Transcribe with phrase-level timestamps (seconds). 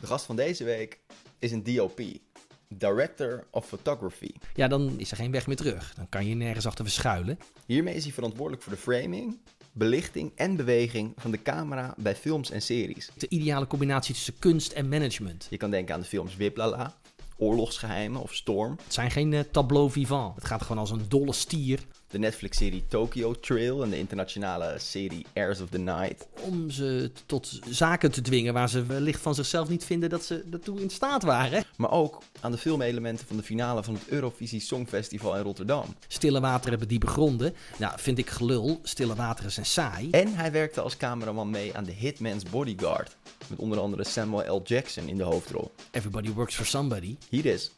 [0.00, 1.00] De gast van deze week
[1.38, 2.00] is een DOP,
[2.68, 4.30] Director of Photography.
[4.54, 5.94] Ja, dan is er geen weg meer terug.
[5.94, 7.38] Dan kan je nergens achter verschuilen.
[7.66, 9.38] Hiermee is hij verantwoordelijk voor de framing,
[9.72, 13.10] belichting en beweging van de camera bij films en series.
[13.16, 15.46] De ideale combinatie tussen kunst en management.
[15.50, 16.96] Je kan denken aan de films Wiplala,
[17.36, 20.34] Oorlogsgeheimen of Storm, Het zijn geen eh, tableau vivant.
[20.34, 21.80] Het gaat gewoon als een dolle stier
[22.10, 26.26] de Netflix-serie Tokyo Trail en de internationale serie Airs of the Night.
[26.40, 30.42] om ze tot zaken te dwingen waar ze wellicht van zichzelf niet vinden dat ze
[30.46, 31.64] daartoe in staat waren.
[31.76, 35.94] Maar ook aan de filmelementen van de finale van het Eurovisie Songfestival in Rotterdam.
[36.08, 37.54] Stille wateren hebben diepe gronden.
[37.78, 38.80] Nou, vind ik gelul.
[38.82, 40.10] Stille wateren zijn saai.
[40.10, 43.16] En hij werkte als cameraman mee aan The Hitman's Bodyguard.
[43.46, 44.62] Met onder andere Samuel L.
[44.64, 45.70] Jackson in de hoofdrol.
[45.90, 47.16] Everybody works for somebody.
[47.28, 47.70] Hier is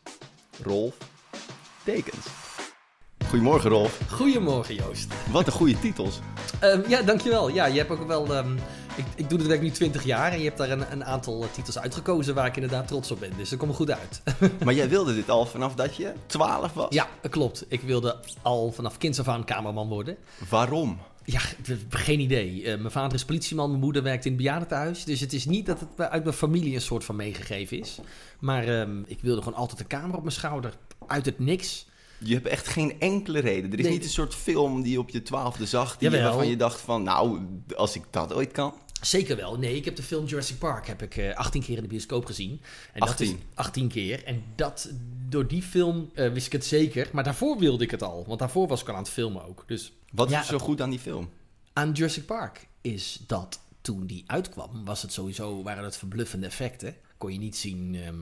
[0.62, 0.97] Rolf
[1.84, 2.50] Tekens.
[3.30, 4.01] Goedemorgen Rolf.
[4.09, 5.15] Goedemorgen Joost.
[5.30, 6.20] Wat een goede titels.
[6.61, 7.48] Ehm, ja, dankjewel.
[7.48, 8.34] Ja, je hebt ook wel...
[8.34, 8.53] ehm,
[8.97, 11.43] ik, ik doe dit werk nu 20 jaar en je hebt daar een, een aantal
[11.43, 13.30] eh, titels uitgekozen waar ik inderdaad trots op ben.
[13.37, 14.23] Dus dat komt goed uit.
[14.64, 16.86] Maar jij wilde dit al vanaf dat je 12 was?
[16.91, 17.64] ja, dat klopt.
[17.69, 20.17] Ik wilde al vanaf kinds af aan cameraman worden.
[20.48, 20.98] Waarom?
[21.25, 21.41] Ja,
[21.89, 22.64] geen idee.
[22.64, 25.05] Eh, mijn vader is politieman, mijn moeder werkt in het bejaardentehuis.
[25.05, 27.98] Dus het is niet dat het uit mijn familie een soort van meegegeven is.
[28.39, 30.75] Maar ehm, ik wilde gewoon altijd een camera op mijn schouder.
[31.06, 31.89] Uit het niks.
[32.25, 33.73] Je hebt echt geen enkele reden.
[33.73, 33.93] Er is Nee.
[33.95, 36.25] niet een soort film die je op je twaalfde zag, die Jawel.
[36.29, 37.41] waarvan je dacht van, nou,
[37.77, 38.75] als ik dat ooit kan.
[39.01, 39.59] Zeker wel.
[39.59, 42.25] Nee, ik heb de film Jurassic Park heb ik eh 18 keer in de bioscoop
[42.25, 42.61] gezien.
[42.93, 43.27] En 18?
[43.31, 44.25] Dat is 18 keer.
[44.25, 44.91] En dat,
[45.29, 47.09] door die film eh, wist ik het zeker.
[47.13, 48.25] Maar daarvoor wilde ik het al.
[48.27, 49.65] Want daarvoor was ik al aan het filmen ook.
[49.67, 51.31] Dus Wat Ja, is zo goed aan die film?
[51.73, 56.95] aan Jurassic Park is dat toen die uitkwam, was het sowieso, waren het verbluffende effecten.
[57.19, 58.17] Kon je niet zien ehm,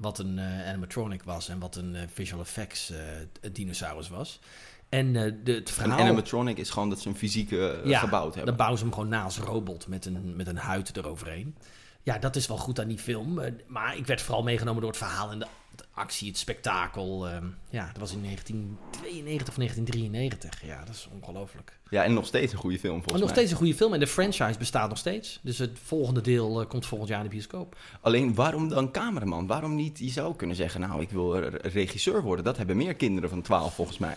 [0.00, 4.40] wat een eh, animatronic was en wat een eh, visual effects eh, dinosaurus was.
[4.88, 5.98] En de, het Een verhaal...
[5.98, 8.46] animatronic is gewoon dat ze een fysieke gebouwd hebben.
[8.46, 11.56] Dan bouwen ze hem gewoon na als robot met een, met een huid eroverheen.
[12.02, 13.38] Ja, dat is wel goed aan die film.
[13.38, 17.28] Eh, Maar ik werd vooral meegenomen door het verhaal en de, de actie, het spektakel.
[17.28, 20.64] ehm, ja, dat was in 1992 of 1993.
[20.66, 21.78] Ja, dat is ongelooflijk.
[21.90, 23.38] Ja, en nog steeds een goede film volgens Maar nog mij.
[23.38, 25.38] steeds een goede film en de franchise bestaat nog steeds.
[25.42, 27.76] Dus het volgende deel eh, komt volgend jaar in de bioscoop.
[28.00, 29.46] Alleen, waarom dan cameraman?
[29.46, 29.98] Waarom niet?
[29.98, 32.44] Je zou kunnen zeggen, nou, ik wil regisseur worden.
[32.44, 34.14] Dat hebben meer kinderen van 12 volgens mij.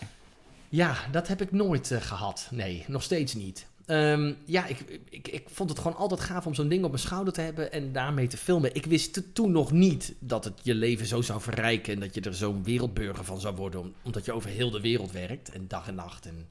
[0.68, 2.48] Ja, dat heb ik nooit eh, gehad.
[2.50, 3.66] Nee, nog steeds niet.
[3.86, 7.02] Ehm, ja, ik, ik, ik vond het gewoon altijd gaaf om zo'n ding op mijn
[7.02, 8.74] schouder te hebben en daarmee te filmen.
[8.74, 12.20] Ik wist toen nog niet dat het je leven zo zou verrijken en dat je
[12.20, 15.68] er zo'n wereldburger van zou worden, om- omdat je over heel de wereld werkt en
[15.68, 16.46] dag en nacht en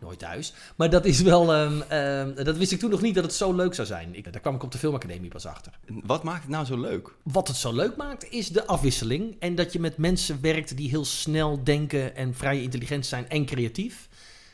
[0.00, 0.52] nooit thuis.
[0.76, 3.52] Maar dat is wel, ehm, ehm, dat wist ik toen nog niet dat het zo
[3.52, 4.14] leuk zou zijn.
[4.14, 5.72] Ik, daar kwam ik op de filmacademie pas achter.
[5.86, 7.14] Wat maakt het nou zo leuk?
[7.22, 9.36] Wat het zo leuk maakt, is de afwisseling.
[9.38, 13.44] En dat je met mensen werkt die heel snel denken en vrij intelligent zijn en
[13.44, 14.08] creatief.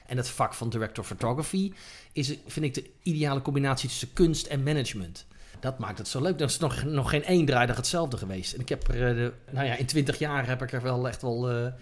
[0.06, 1.72] En het vak van director photography
[2.12, 5.26] is, vind ik, de ideale combinatie tussen kunst en management.
[5.60, 6.40] Dat maakt het zo leuk.
[6.40, 8.54] Er is nog, nog geen één draaidag hetzelfde geweest.
[8.54, 11.08] En ik heb er, eh, de, nou ja, in 20 jaar heb ik er wel
[11.08, 11.72] echt wel, eh,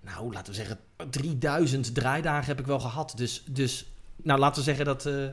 [0.00, 0.78] nou laten we zeggen,
[1.10, 3.12] 3000 draaidagen heb ik wel gehad.
[3.16, 5.24] Dus, dus nou laten we zeggen dat eh,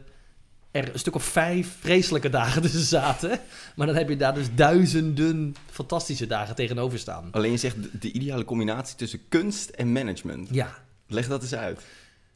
[0.71, 3.39] er een stuk of vijf vreselijke dagen tussen zaten.
[3.75, 7.27] Maar dan heb je daar dus duizenden fantastische dagen tegenover staan.
[7.31, 10.49] Alleen je zegt de, de ideale combinatie tussen kunst en management.
[10.51, 10.73] Ja.
[11.07, 11.81] Leg dat eens uit.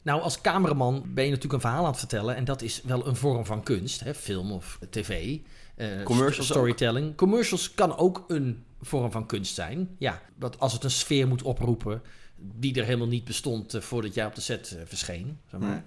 [0.02, 2.36] Nou, als cameraman ben je natuurlijk een verhaal aan het vertellen.
[2.36, 4.00] En dat is wel een vorm van kunst.
[4.00, 4.14] Hè?
[4.14, 5.38] Film of tv.
[5.76, 7.16] eh, Commercials st- Storytelling.
[7.16, 9.88] Commercials kan ook een vorm van kunst zijn.
[9.98, 12.02] Ja, want als het een sfeer moet oproepen...
[12.36, 15.38] die er helemaal niet bestond eh, voordat jij op de set eh, verscheen.
[15.50, 15.70] Zeg maar.
[15.70, 15.80] Nee.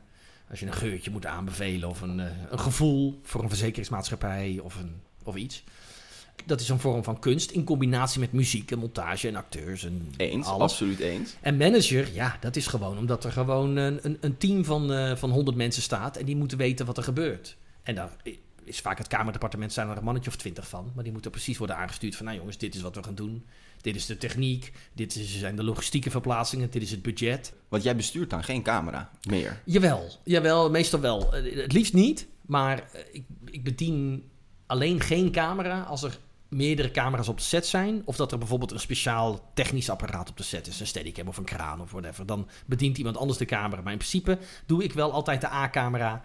[0.50, 5.02] Als je een geurtje moet aanbevelen of een, een gevoel voor een verzekeringsmaatschappij of, een,
[5.24, 5.64] of iets.
[6.46, 10.10] Dat is een vorm van kunst in combinatie met muziek en montage en acteurs en
[10.18, 10.62] Eens, alles.
[10.72, 11.36] absoluut eens.
[11.42, 15.16] En manager, ja, dat is gewoon omdat er gewoon een, een, een team van, eh
[15.16, 17.58] van 100 mensen staat en die moeten weten wat er gebeurt.
[17.84, 18.10] En daar
[18.64, 21.58] is vaak het kamerdepartement zijn er een mannetje of twintig van, maar die moeten precies
[21.58, 23.46] worden aangestuurd van, nou jongens, dit is wat we gaan doen.
[23.82, 27.54] Dit is de techniek, dit is, zijn de logistieke verplaatsingen, dit is het budget.
[27.70, 29.62] Want jij bestuurt dan geen camera meer.
[29.66, 31.36] Jawel, jawel, meestal wel.
[31.36, 34.30] Eh, Het liefst niet, maar eh, ik, ik bedien
[34.66, 36.18] alleen geen camera als er
[36.56, 38.02] meerdere camera's op de set zijn.
[38.06, 40.80] Of dat er bijvoorbeeld een speciaal technisch apparaat op de set is.
[40.80, 42.26] Een steadicam of een kraan of whatever.
[42.26, 43.82] Dan bedient iemand anders de camera.
[43.82, 46.22] Maar in principe doe ik wel altijd de A-camera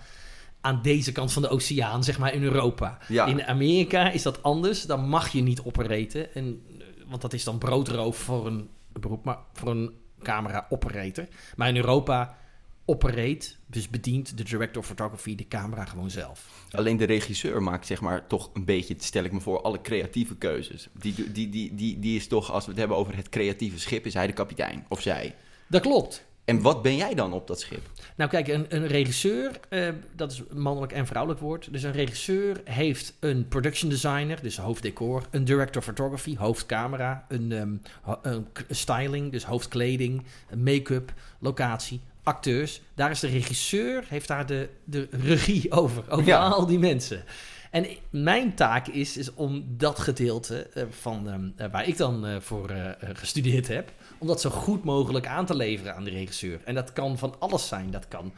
[0.60, 2.98] aan deze kant van de oceaan, zeg maar in Europa.
[3.08, 3.26] Ja.
[3.26, 4.82] In Amerika is dat anders.
[4.82, 6.34] Dan mag je niet operaten.
[6.34, 11.26] En, eh, want dat is dan broodroof voor een beroep, maar voor een camera operator.
[11.56, 12.36] Maar in Europa
[12.84, 16.66] operate, dus bedient de director of photography de camera gewoon zelf.
[16.70, 20.36] Alleen de regisseur maakt zeg maar toch een beetje, stel ik me voor, alle creatieve
[20.36, 20.88] keuzes.
[20.92, 24.06] Die, die, die, die, die is toch, als we het hebben over het creatieve schip,
[24.06, 24.84] is hij de kapitein.
[24.88, 25.34] Of zij.
[25.66, 26.28] Dat klopt.
[26.44, 27.80] En wat ben jij dan op dat schip?
[28.16, 31.72] Nou kijk, een, een regisseur, eh, dat is mannelijk en vrouwelijk woord.
[31.72, 35.22] Dus een regisseur heeft een production designer, dus hoofddecor.
[35.30, 37.24] Een director photography, hoofdcamera.
[37.28, 37.74] Een, ehm,
[38.22, 40.22] een styling, dus hoofdkleding.
[40.56, 42.80] Make-up, locatie, acteurs.
[42.94, 46.04] Daar is de regisseur, heeft daar de, de regie over.
[46.10, 46.48] Over Ja.
[46.48, 47.24] al die mensen.
[47.70, 52.42] En mijn taak is, is om dat gedeelte eh, van, ehm, eh, waar ik dan
[52.42, 56.60] voor gestudeerd heb, om dat zo goed mogelijk aan te leveren aan de regisseur.
[56.64, 57.90] En dat kan van alles zijn.
[57.90, 58.32] Dat, kan,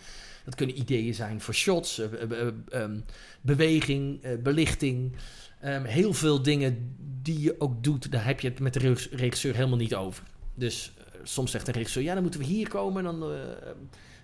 [0.45, 2.99] dat kunnen ideeën zijn voor shots, eh, eh, eh, ehm,
[3.41, 5.17] beweging, belichting.
[5.61, 9.11] Ehm, heel veel dingen die je ook doet, daar heb je het met de reg-
[9.11, 10.25] regisseur helemaal niet over.
[10.55, 10.93] Dus
[11.23, 13.33] soms zegt de regisseur, ja, dan moeten we hier komen en dan,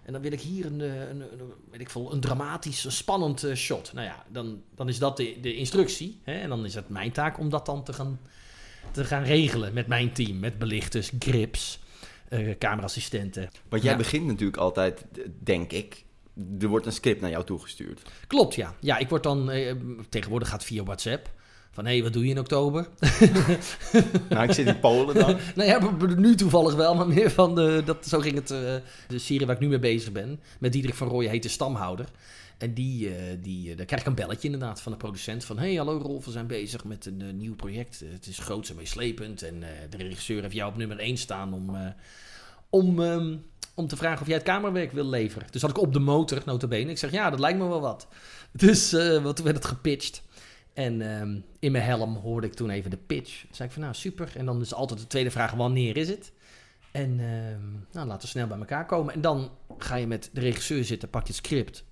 [0.05, 1.23] en dan wil ik hier een, een,
[1.71, 3.93] weet ik veel, een dramatisch, spannend shot.
[3.93, 6.21] Nou ja, dan, dan is dat de, de instructie.
[6.23, 6.33] Hè?
[6.33, 8.21] En dan is het mijn taak om dat dan te gaan,
[8.93, 10.39] te gaan regelen met mijn team.
[10.39, 11.81] Met belichters, grips,
[12.29, 13.49] eh cameraassistenten.
[13.69, 13.99] Want jij Ja.
[13.99, 15.05] begint natuurlijk altijd,
[15.41, 16.05] denk ik,
[16.61, 18.03] er wordt een script naar jou toegestuurd.
[18.27, 18.75] Klopt, ja.
[18.81, 19.75] Ja, ik word dan, eh,
[20.09, 21.31] tegenwoordig gaat via WhatsApp.
[21.71, 22.89] Van, hé, hey, wat doe je in oktober?
[24.29, 25.37] Nou, ik zit in Polen dan.
[25.57, 28.75] nou ja, nu toevallig wel, maar meer van, de, dat, zo ging het, eh,
[29.09, 30.41] de serie waar ik nu mee bezig ben.
[30.59, 32.07] Met Diederik van Rooyen heet de Stamhouder.
[32.59, 35.45] En die, eh, die, eh, daar krijg ik een belletje inderdaad van de producent.
[35.45, 38.01] Van, hey, hallo Rolf, we zijn bezig met een eh, nieuw project.
[38.13, 39.43] Het is groots en meeslepend.
[39.43, 39.61] En
[39.91, 41.95] de regisseur heeft jou op nummer 1 staan om,
[42.71, 43.37] om, ehm,
[43.75, 45.49] om te vragen of jij het kamerwerk wil leveren.
[45.51, 46.91] Dus had ik op de motor, notabene.
[46.91, 48.09] Ik zeg, ja, dat lijkt me wel wat.
[48.53, 50.23] Dus wat, toen werd het gepitcht.
[50.73, 53.41] En ehm, in mijn helm hoorde ik toen even de pitch.
[53.41, 54.33] Toen zei ik van, nou, super.
[54.37, 56.33] En dan is altijd de tweede vraag, wanneer is het?
[56.91, 59.15] En ehm, nou, laten we snel bij elkaar komen.
[59.15, 61.85] En dan ga je met de regisseur zitten, pak je het script.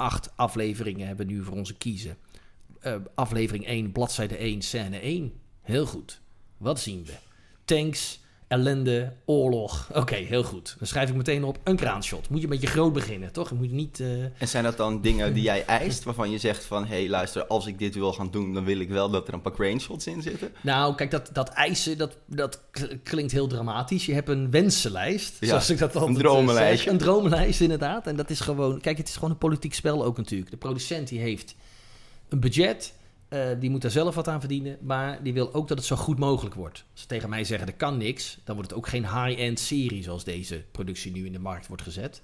[0.00, 2.16] Acht afleveringen hebben nu voor onze kiezen.
[2.80, 5.32] Eh, aflevering 1, bladzijde 1, scène 1.
[5.60, 6.20] Heel goed.
[6.56, 7.12] Wat zien we?
[7.64, 8.19] Tanks,
[8.50, 9.88] ellende, oorlog.
[9.94, 10.74] Oké, heel goed.
[10.78, 12.28] Dan schrijf ik meteen op een kraanshot.
[12.28, 13.48] Moet je een beetje groot beginnen, toch?
[13.48, 14.00] Je moet niet...
[14.00, 16.86] eh, En zijn dat dan dingen die jij eist, waarvan je zegt van...
[16.86, 19.34] hé, hey, luister, als ik dit wil gaan doen, dan wil ik wel dat er
[19.34, 20.50] een paar crane shots in zitten?
[20.62, 22.60] Nou, kijk, dat, dat eisen, dat, dat
[23.02, 24.06] klinkt heel dramatisch.
[24.06, 26.76] Je hebt een wensenlijst, Ja, zoals ik dat altijd eh, dromenlijstje.
[26.76, 26.92] zeg.
[26.92, 28.06] Een dromenlijst, inderdaad.
[28.06, 28.80] En dat is gewoon...
[28.80, 30.50] Kijk, het is gewoon een politiek spel ook natuurlijk.
[30.50, 31.54] De producent die heeft
[32.28, 32.92] een budget...
[33.30, 34.78] eh, die moet daar zelf wat aan verdienen.
[34.80, 36.84] Maar die wil ook dat het zo goed mogelijk wordt.
[36.92, 38.38] Als ze tegen mij zeggen, er kan niks...
[38.44, 40.02] dan wordt het ook geen high-end serie...
[40.02, 42.22] zoals deze productie nu in de markt wordt gezet.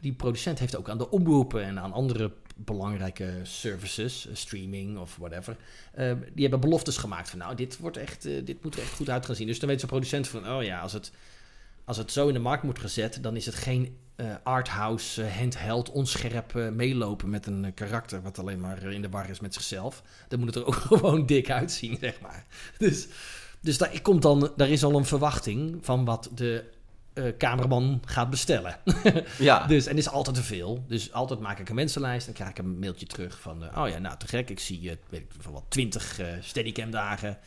[0.00, 1.64] Die producent heeft ook aan de omroepen...
[1.64, 4.26] en aan andere belangrijke services...
[4.26, 5.56] eh, streaming of whatever...
[5.92, 7.38] eh, die hebben beloftes gemaakt van...
[7.38, 9.46] nou, dit, wordt echt, dit moet er echt goed uit gaan zien.
[9.46, 10.48] Dus dan weet zo'n producent van...
[10.48, 11.12] oh ja, als het,
[11.84, 13.18] als het zo in de markt wordt gezet...
[13.22, 17.30] dan is het geen eh, arthouse, eh, handheld, onscherp eh, meelopen...
[17.30, 20.02] met een karakter wat alleen maar in de war is met zichzelf.
[20.28, 22.46] Dan moet het er ook gewoon dik uitzien, zeg maar.
[22.78, 23.08] Dus,
[23.60, 25.78] dus daar, komt dan, daar is al een verwachting...
[25.80, 26.72] van wat de
[27.38, 28.78] cameraman gaat bestellen.
[29.38, 30.84] Ja, Dus, en is altijd te veel.
[30.88, 32.26] Dus altijd maak ik een mensenlijst.
[32.26, 33.76] Dan krijg ik een mailtje terug van...
[33.76, 34.50] oh ja, nou te gek.
[34.50, 37.38] Ik zie weet ik wat 20 eh steadicam dagen.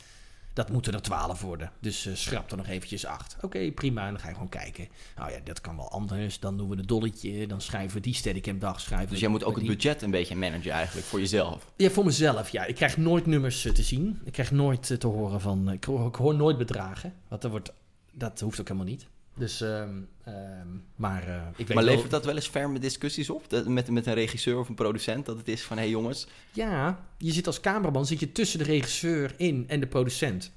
[0.58, 1.70] Dat moeten er 12 worden.
[1.80, 3.36] Dus eh, schrap er nog eventjes 8.
[3.42, 4.04] Oké, prima.
[4.06, 4.88] En dan ga je gewoon kijken.
[5.16, 6.40] Nou ja, dat kan wel anders.
[6.40, 7.46] Dan doen we een dolletje.
[7.46, 8.80] Dan schrijven we die steadicam dag.
[8.80, 11.72] Schrijven dus jij moet ook die- het budget een beetje managen eigenlijk, voor jezelf.
[11.76, 12.64] Ja, voor mezelf, ja.
[12.64, 14.20] Ik krijg nooit nummers eh, te zien.
[14.24, 15.70] Ik krijg nooit eh, te horen van...
[15.70, 17.14] Ik hoor, ik hoor nooit bedragen.
[17.28, 17.72] Want er wordt,
[18.12, 19.06] dat hoeft ook helemaal niet.
[19.38, 23.30] Dus, ehm, ehm, maar eh, ik weet Maar wel- levert dat wel eens ferme discussies
[23.30, 23.50] op?
[23.50, 25.76] Dat- met, met een regisseur of een producent, dat het is van...
[25.76, 29.80] hé hey jongens, Ja, je zit als cameraman zit je tussen de regisseur in en
[29.80, 30.52] de producent.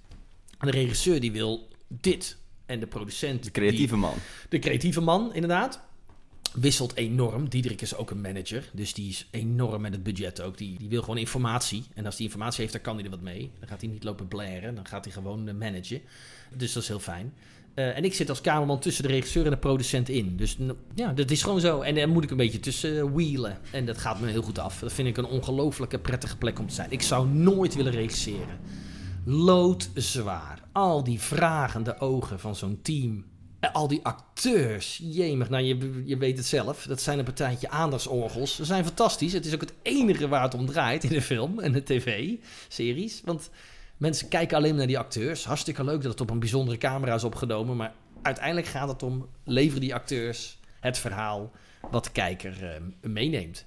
[0.60, 2.38] En de regisseur die wil dit.
[2.66, 3.44] En de producent...
[3.44, 4.14] de creatieve man.
[4.50, 5.82] De creatieve man, inderdaad.
[6.54, 7.50] Wisselt enorm.
[7.50, 8.70] Diederik is ook een manager.
[8.74, 10.58] Dus die is enorm met het budget ook.
[10.58, 11.84] Die, die wil gewoon informatie.
[11.94, 13.52] En als die informatie heeft, dan kan hij er wat mee.
[13.60, 14.76] Dan gaat hij niet lopen blaren.
[14.76, 16.02] Dan gaat hij gewoon eh, managen.
[16.56, 17.34] Dus dat is heel fijn.
[17.74, 20.38] Eh, en ik zit als cameraman tussen de regisseur en de producent in.
[20.38, 20.58] Dus
[20.96, 21.82] ja, dat is gewoon zo.
[21.82, 23.58] En daar moet ik een beetje tussen eh, wheelen.
[23.72, 24.80] En dat gaat me heel goed af.
[24.80, 26.92] Dat vind ik een ongelooflijke prettige plek om te zijn.
[26.92, 28.60] Ik zou nooit willen regisseren.
[29.26, 30.62] Loodzwaar.
[30.72, 33.26] Al die vragende ogen van zo'n team.
[33.74, 35.00] Al die acteurs.
[35.04, 36.86] Jemig, nou je, je weet het zelf.
[36.88, 38.56] Dat zijn een partijtje aandachtsorgels.
[38.56, 39.34] Ze zijn fantastisch.
[39.34, 43.22] Het is ook het enige waar het om draait in de film en de tv-series.
[43.26, 43.50] Want
[44.02, 45.46] mensen kijken alleen naar die acteurs.
[45.46, 47.78] Hartstikke leuk dat het op een bijzondere camera is opgenomen.
[47.78, 51.52] Maar uiteindelijk gaat het om, leveren die acteurs het verhaal
[51.92, 53.66] wat de kijker eh, meeneemt.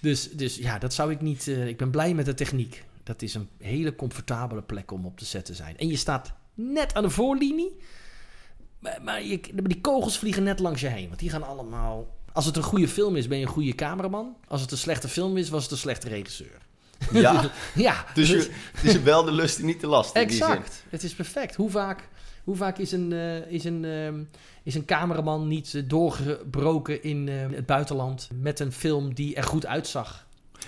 [0.00, 1.48] Dus, dus ja, dat zou ik niet...
[1.48, 2.84] eh, ik ben blij met de techniek.
[3.02, 5.78] Dat is een hele comfortabele plek om op te zetten zijn.
[5.78, 7.76] En je staat net aan de voorlinie.
[8.78, 11.08] Maar, maar, je, die kogels vliegen net langs je heen.
[11.08, 12.16] Want die gaan allemaal...
[12.32, 14.36] Als het een goede film is, ben je een goede cameraman.
[14.48, 16.58] Als het een slechte film is, was het een slechte regisseur.
[17.12, 18.36] Ja, Ja, dus je,
[18.72, 20.46] het is je wel de lust en niet de last in die zin.
[20.46, 20.84] Exact.
[20.88, 21.54] Het is perfect.
[21.54, 22.08] Hoe vaak,
[22.44, 24.22] Hoe vaak is een, eh, is een, ehm,
[24.62, 29.42] is een cameraman niet eh, doorgebroken in eh, het buitenland met een film die er
[29.44, 30.26] goed uitzag?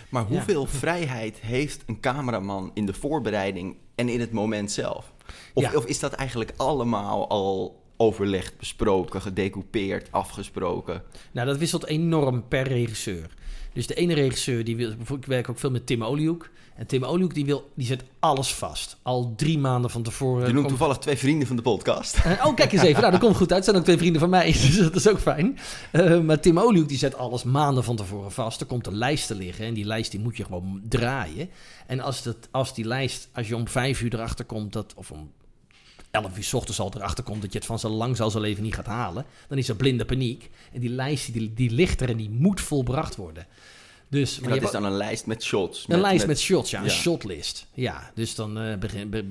[0.08, 0.28] Maar Ja.
[0.28, 5.12] hoeveel vrijheid heeft een cameraman in de voorbereiding en in het moment zelf?
[5.54, 5.72] Of, Ja.
[5.74, 11.02] of is dat eigenlijk allemaal al overlegd, besproken, gedecoupeerd, afgesproken?
[11.32, 13.30] Nou, dat wisselt enorm per regisseur.
[13.74, 16.48] Dus de ene regisseur, die wil, ik werk ook veel met Tim Oliehoek.
[16.76, 18.96] En Tim Oliehoek, die, wil, die zet alles vast.
[19.02, 20.40] Al drie maanden van tevoren.
[20.40, 22.16] Je noemt komt- toevallig twee vrienden van de podcast.
[22.16, 23.00] Eh, oh, kijk eens even.
[23.00, 23.56] Nou, dat komt goed uit.
[23.56, 25.58] Het zijn ook twee vrienden van mij, dus dat is ook fijn.
[25.92, 28.60] Eh, maar Tim Oliehoek die zet alles maanden van tevoren vast.
[28.60, 31.48] Er komt een lijst te liggen en die lijst die moet je gewoon draaien.
[31.86, 35.10] En als, dat, als die lijst, als je om vijf uur erachter komt, dat, of
[35.10, 35.30] om
[36.14, 38.42] elf uur 's ochtends al erachter komt dat je het van zo lang zal zijn
[38.42, 40.50] leven niet gaat halen, dan is er blinde paniek.
[40.72, 43.46] En die lijst die, die ligt er en die moet volbracht worden.
[44.08, 45.84] Dus, maar dat is dan een lijst met shots.
[45.88, 46.90] een lijst met, shots, ja, een ja.
[46.90, 47.66] shotlist.
[47.72, 49.24] Ja, dus dan eh, begin, be-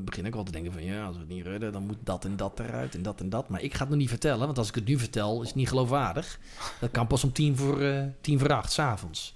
[0.00, 2.24] begin ik wel te denken van ja, als we het niet redden, dan moet dat
[2.24, 3.48] en dat eruit en dat en dat.
[3.48, 5.56] Maar ik ga het nog niet vertellen, want als ik het nu vertel, is het
[5.56, 6.38] niet geloofwaardig.
[6.80, 9.34] Dat kan pas om tien voor, eh, tien voor acht, s'avonds.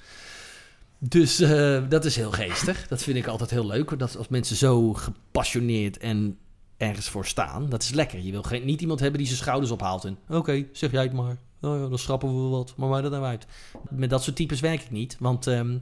[0.99, 2.89] Dus eh, dat is heel geestig.
[2.89, 3.99] Dat vind ik altijd heel leuk.
[3.99, 6.39] Dat als mensen zo gepassioneerd en
[6.77, 8.19] ergens voor staan, dat is lekker.
[8.19, 11.13] Je wil geen, niet iemand hebben die zijn schouders ophaalt en oké, zeg jij het
[11.13, 11.37] maar.
[11.61, 13.47] Oh ja, dan schrappen we wat, maar mij dat nou uit.
[13.91, 15.79] Met dat soort types werk ik niet, want ehm,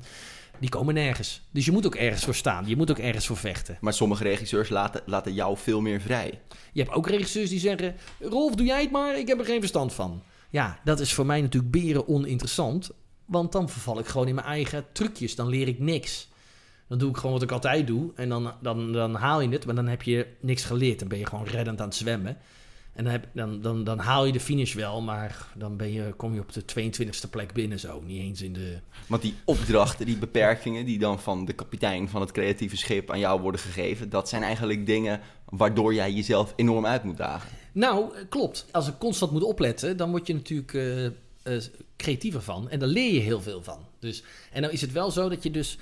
[0.60, 1.42] die komen nergens.
[1.50, 2.66] Dus je moet ook ergens voor staan.
[2.66, 3.78] Je moet ook ergens voor vechten.
[3.80, 6.40] Maar sommige regisseurs laten, laten jou veel meer vrij.
[6.72, 9.60] Je hebt ook regisseurs die zeggen: Rolf, doe jij het maar, ik heb er geen
[9.60, 10.22] verstand van.
[10.50, 12.90] Ja, dat is voor mij natuurlijk beren oninteressant.
[13.26, 15.34] Want dan verval ik gewoon in mijn eigen trucjes.
[15.34, 16.28] Dan leer ik niks.
[16.92, 18.10] Dan doe ik gewoon wat ik altijd doe.
[18.14, 20.98] En dan, dan, dan haal je het, maar dan heb je niks geleerd.
[20.98, 22.36] Dan ben je gewoon reddend aan het zwemmen.
[22.92, 26.12] En dan, heb, dan, dan, dan haal je de finish wel, maar dan ben je,
[26.16, 28.02] kom je op de 22e plek binnen zo.
[28.06, 28.78] Niet eens in de...
[29.06, 33.18] Want die opdrachten, die beperkingen die dan van de kapitein van het creatieve schip aan
[33.18, 37.50] jou worden gegeven, dat zijn eigenlijk dingen waardoor jij jezelf enorm uit moet dagen.
[37.72, 38.66] Nou, klopt.
[38.70, 41.62] Als ik constant moet opletten, dan word je natuurlijk eh, eh,
[41.96, 42.70] creatiever van.
[42.70, 43.78] En daar leer je heel veel van.
[43.98, 44.22] Dus,
[44.52, 45.78] en dan is het wel zo dat je dus...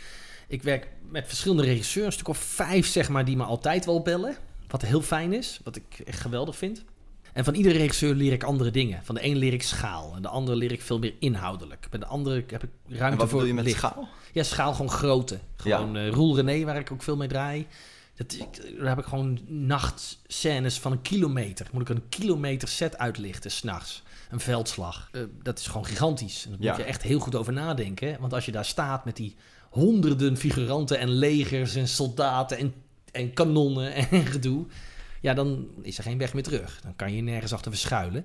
[0.50, 4.02] Ik werk met verschillende regisseurs, een stuk of vijf zeg maar, die me altijd wel
[4.02, 4.36] bellen.
[4.68, 6.84] Wat heel fijn is, wat ik echt geweldig vind.
[7.32, 9.00] En van iedere regisseur leer ik andere dingen.
[9.04, 11.86] Van de een leer ik schaal en de andere leer ik veel meer inhoudelijk.
[11.90, 13.76] Bij de andere heb ik ruimte En wat voor je met licht.
[13.76, 14.08] schaal?
[14.32, 15.38] Ja, ik gewoon grootte.
[15.56, 17.66] Gewoon eh Roel René, waar ik ook veel mee draai.
[18.14, 21.66] Dat, ik, daar heb ik gewoon nachtscènes van een kilometer.
[21.72, 24.02] Moet ik een kilometer set uitlichten, s'nachts.
[24.30, 25.08] Een veldslag.
[25.12, 26.44] Eh, dat is gewoon gigantisch.
[26.44, 26.68] En daar Ja.
[26.70, 28.16] moet je echt heel goed over nadenken.
[28.20, 29.36] Want als je daar staat met die
[29.70, 32.74] honderden figuranten en legers en soldaten en,
[33.12, 34.66] en kanonnen en gedoe...
[35.22, 36.80] Ja, dan is er geen weg meer terug.
[36.82, 38.24] Dan kan je nergens achter verschuilen.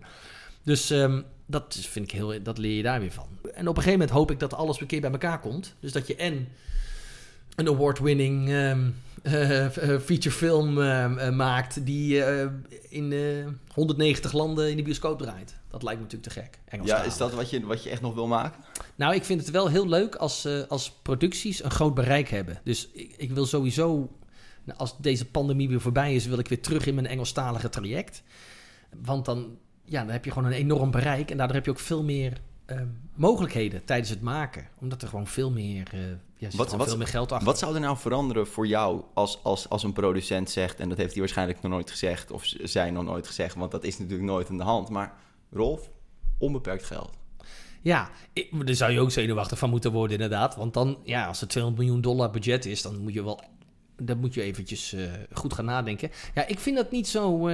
[0.64, 3.28] Dus ehm, dat vind ik heel, dat leer je daar weer van.
[3.42, 5.75] En op een gegeven moment hoop ik dat alles een keer bij elkaar komt.
[5.80, 6.48] Dus dat je en
[7.56, 8.90] een award-winning ehm,
[9.22, 12.50] eh, eh, feature film ehm, eh, maakt die eh,
[12.90, 15.56] in eh, 190 landen in de bioscoop draait.
[15.75, 16.60] Dat lijkt me natuurlijk te gek.
[16.65, 17.05] Ja, Engelstalig.
[17.05, 18.63] is dat wat je, wat je echt nog wil maken?
[18.96, 22.60] Nou, ik vind het wel heel leuk als, eh, als producties een groot bereik hebben.
[22.63, 24.10] Dus ik, ik wil sowieso,
[24.63, 28.24] nou, als deze pandemie weer voorbij is, wil ik weer terug in mijn Engelstalige traject.
[29.01, 31.79] Want dan, ja, dan heb je gewoon een enorm bereik en daardoor heb je ook
[31.79, 32.82] veel meer eh,
[33.15, 34.67] mogelijkheden tijdens het maken.
[34.79, 36.00] Omdat er gewoon veel meer, eh
[36.38, 37.48] ja, Wat- wat- veel meer geld achter.
[37.48, 40.98] Wat zou er nou veranderen voor jou als, als, als een producent zegt, en dat
[40.98, 44.29] heeft hij waarschijnlijk nog nooit gezegd, of zij nog nooit gezegd, want dat is natuurlijk
[44.29, 44.89] nooit aan de hand.
[44.89, 45.13] Maar
[45.56, 45.90] Rolf,
[46.38, 47.10] onbeperkt geld.
[47.82, 48.10] Ja,
[48.66, 50.56] daar zou je ook zenuwachtig van moeten worden inderdaad.
[50.56, 53.42] Want dan, ja, als er 200 miljoen dollar budget is, dan moet je wel...
[53.98, 56.12] Dan moet je eventjes eh, goed gaan nadenken.
[56.36, 57.50] Ja, ik vind dat niet zo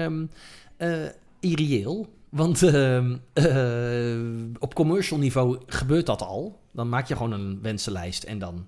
[1.40, 2.08] irreëel.
[2.30, 4.20] Want ehm, eh,
[4.60, 6.60] op commercial niveau gebeurt dat al.
[6.72, 8.68] Dan maak je gewoon een wensenlijst en dan...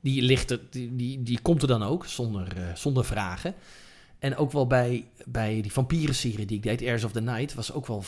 [0.00, 3.54] Die, ligt er, die, die, komt er dan ook, zonder, zonder vragen.
[4.18, 7.72] En ook wel bij, bij die vampierenserie die ik deed, Airs of the Night, was
[7.72, 8.04] ook wel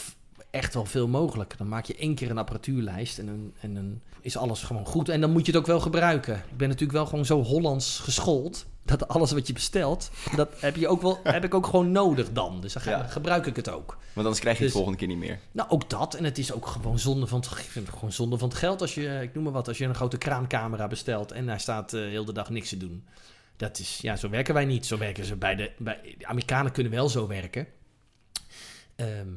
[0.57, 1.55] echt wel veel mogelijk.
[1.59, 5.09] Dan maak je één keer een apparatuurlijst en dan, en dan is alles gewoon goed.
[5.09, 6.35] En dan moet je het ook wel gebruiken.
[6.51, 10.77] Ik ben natuurlijk wel gewoon zo Hollands geschoold, dat alles wat je bestelt, dat heb,
[10.77, 12.61] je ook wel, heb ik ook gewoon nodig dan.
[12.61, 13.07] Dus dan ga- Ja.
[13.07, 13.87] gebruik ik het ook.
[13.89, 15.39] Want anders krijg je Dus- het volgende keer niet meer.
[15.53, 16.15] Nou, ook dat.
[16.15, 17.49] En het is ook gewoon zonde van het,
[17.91, 20.19] gewoon zonde van het geld als je, ik noem maar wat, als je een grote
[20.19, 23.05] kraancamera bestelt en hij staat eh, heel de dag niks te doen.
[23.57, 24.87] Dat is, ja, zo werken wij niet.
[24.87, 27.67] Zo werken ze bij de, bij, de Amerikanen kunnen wel zo werken.
[28.97, 29.29] Ehm,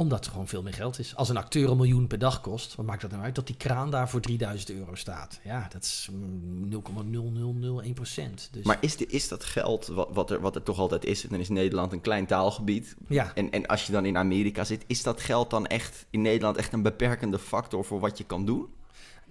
[0.00, 1.16] omdat er gewoon veel meer geld is.
[1.16, 3.56] Als een acteur een miljoen per dag kost, wat maakt dat nou uit dat die
[3.56, 5.40] kraan daar voor 3000 euro staat?
[5.44, 8.48] Ja, dat is mm, 0,0001 procent.
[8.52, 11.22] Dus Maar is, de, is dat geld, wat, wat, er, wat er toch altijd is,
[11.22, 12.96] dan is Nederland een klein taalgebied.
[13.08, 16.22] ja, En, en als je dan in Amerika zit, is dat geld dan echt in
[16.22, 18.66] Nederland echt een beperkende factor voor wat je kan doen?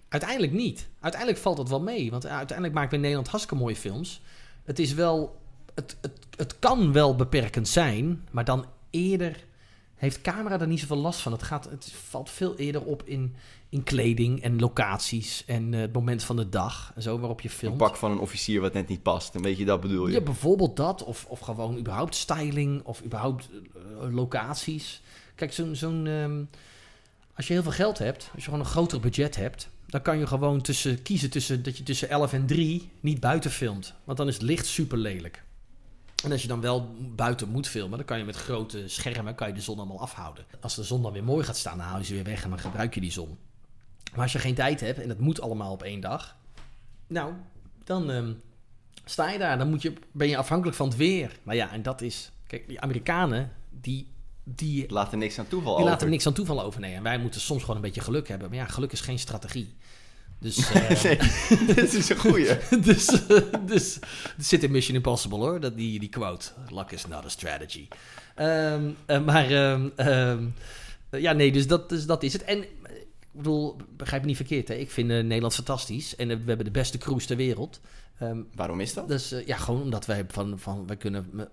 [0.09, 0.87] Uiteindelijk niet.
[0.99, 2.11] Uiteindelijk valt het wel mee.
[2.11, 4.21] Want uiteindelijk maken we in Nederland hartstikke mooie films.
[4.63, 5.41] Het is wel
[5.75, 9.47] het, het, het kan wel beperkend zijn, maar dan eerder
[9.99, 11.31] heeft camera er niet zoveel last van.
[11.31, 13.35] Het, gaat, het valt veel eerder op in,
[13.69, 17.49] in kleding en locaties en eh, het moment van de dag en zo waarop je
[17.49, 17.77] Een filmt.
[17.77, 19.35] pak van een officier wat net niet past.
[19.35, 20.13] Een beetje dat bedoel je.
[20.13, 21.03] Ja, bijvoorbeeld dat.
[21.03, 22.83] Of, of gewoon überhaupt styling.
[22.83, 25.01] Of überhaupt eh, locaties.
[25.35, 25.75] Kijk, zo'n...
[25.75, 26.43] zo'n ehm,
[27.33, 29.69] als je heel veel geld hebt, als je gewoon een groter budget hebt...
[29.87, 33.51] dan kan je gewoon tussen, kiezen tussen, dat je tussen 11 en 3 niet buiten
[33.51, 33.93] filmt.
[34.03, 35.43] Want dan is het licht super lelijk.
[36.23, 39.47] En als je dan wel buiten moet filmen, dan kan je met grote schermen kan
[39.47, 40.45] je de zon allemaal afhouden.
[40.61, 42.49] Als de zon dan weer mooi gaat staan, dan haal je ze weer weg en
[42.49, 43.37] dan gebruik je die zon.
[44.11, 46.35] Maar als je geen tijd hebt en het moet allemaal op één dag,
[47.07, 47.33] nou,
[47.83, 48.33] dan ehm,
[49.05, 49.57] sta je daar.
[49.57, 51.39] Dan moet je, ben je afhankelijk van het weer.
[51.43, 52.31] Nou ja, en dat is.
[52.47, 54.07] Kijk, die Amerikanen, die,
[54.43, 55.91] die, Laat er niks aan toeval die over.
[55.91, 56.79] laten niks aan toeval over.
[56.79, 58.49] Nee, en wij moeten soms gewoon een beetje geluk hebben.
[58.49, 59.73] Maar ja, geluk is geen strategie.
[60.39, 61.17] Dus, eh, Nee,
[61.75, 62.57] dit is een goeie.
[62.81, 63.99] dus, eh, dus
[64.35, 66.51] het zit in Mission Impossible hoor, dat die, die quote.
[66.69, 67.87] Luck is not a strategy.
[68.35, 70.45] Ehm, eh, maar ehm, ehm,
[71.09, 72.43] eh, ja, nee, dus dat, dus dat is het.
[72.43, 72.69] En ik
[73.31, 74.73] bedoel, begrijp me niet verkeerd, hè?
[74.73, 76.15] ik vind Nederland fantastisch.
[76.15, 77.79] En we hebben de beste cruise ter wereld.
[78.55, 79.07] Waarom is dat?
[79.07, 81.49] dus ja, gewoon omdat wij van, van wij kunnen,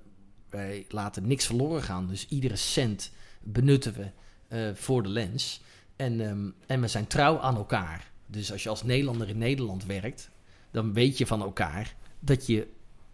[0.51, 2.09] wij laten niks verloren gaan.
[2.09, 3.11] Dus iedere cent
[3.43, 5.61] benutten we voor de lens.
[5.97, 8.11] En, en we zijn trouw aan elkaar.
[8.27, 10.31] Dus als je als Nederlander in Nederland werkt,
[10.71, 12.67] dan weet je van elkaar dat je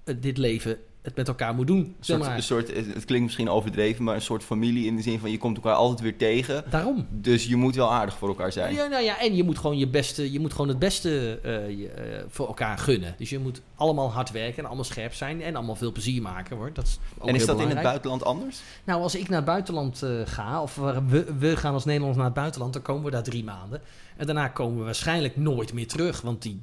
[0.04, 1.96] eh, dit leven het met elkaar moet doen.
[2.00, 2.36] Zeg maar.
[2.36, 5.38] een soort, het klinkt misschien overdreven, maar een soort familie in de zin van je
[5.38, 6.64] komt elkaar altijd weer tegen.
[6.70, 7.06] Daarom.
[7.10, 8.74] Dus je moet wel aardig voor elkaar zijn.
[8.74, 11.78] Ja, nou ja, en je moet gewoon je beste, je moet gewoon het beste eh,
[11.78, 13.14] je, eh, voor elkaar gunnen.
[13.18, 16.56] Dus je moet allemaal hard werken en allemaal scherp zijn en allemaal veel plezier maken,
[16.56, 16.70] hoor.
[16.72, 18.60] Dat is ook en is dat in het buitenland anders?
[18.84, 20.74] Nou, als ik naar het buitenland eh, ga, of
[21.08, 23.80] we, we gaan als Nederlanders naar het buitenland, dan komen we daar drie maanden.
[24.16, 26.20] En daarna komen we waarschijnlijk nooit meer terug.
[26.20, 26.62] Want die,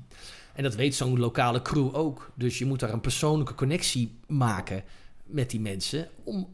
[0.59, 2.31] en dat weet zo'n lokale crew ook.
[2.35, 4.83] Dus je moet daar een persoonlijke connectie maken
[5.25, 6.07] met die mensen.
[6.23, 6.47] Om,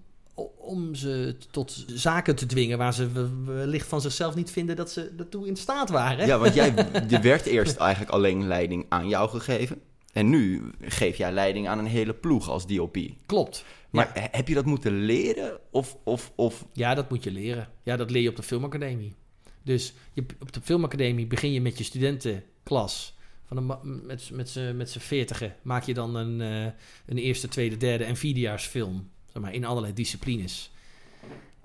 [0.58, 4.92] om ze tot zaken te dwingen waar ze we- wellicht van zichzelf niet vinden dat
[4.92, 6.28] ze daartoe in staat waren.
[6.28, 6.74] Ja, want jij
[7.08, 9.82] je werd eerst eigenlijk alleen leiding aan jou gegeven.
[10.14, 12.98] En nu geef jij leiding aan een hele ploeg als DOP.
[13.26, 13.66] Klopt.
[13.90, 14.28] Maar ja.
[14.32, 15.58] heb je dat moeten leren?
[15.72, 17.70] Of, of, of ja, dat moet je leren.
[17.84, 19.14] Ja, dat leer je op de filmacademie.
[19.64, 23.15] Dus je, op de filmacademie begin je met je studentenklas.
[23.46, 24.30] Van een, met,
[24.76, 26.72] met z'n veertigen maak je dan een, eh,
[27.06, 29.10] een eerste, tweede, derde en vierdejaarsfilm.
[29.34, 30.72] Zeg maar, in allerlei disciplines.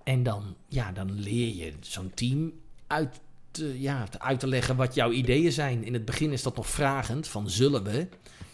[0.05, 2.53] En dan, ja, dan leer je zo'n team
[2.87, 5.85] uit te, ja, uit te leggen wat jouw ideeën zijn.
[5.85, 8.09] In het begin is dat nog vragend, van zullen we?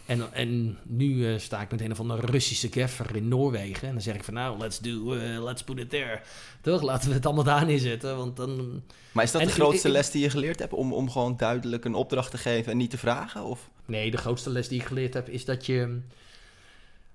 [0.06, 3.86] En, en nu eh, sta ik met een of andere Russische gaffer in Noorwegen.
[3.88, 6.20] En dan zeg ik van nou, let's do, eh, let's put it there.
[6.60, 8.16] Toch, laten we het allemaal daar neerzetten.
[8.16, 10.72] Want dan, Maar is dat En de grootste ik- les die je geleerd hebt?
[10.72, 13.44] Om, om gewoon duidelijk een opdracht te geven en niet te vragen?
[13.44, 13.70] Of?
[13.84, 16.00] Nee, de grootste les die ik geleerd heb is dat je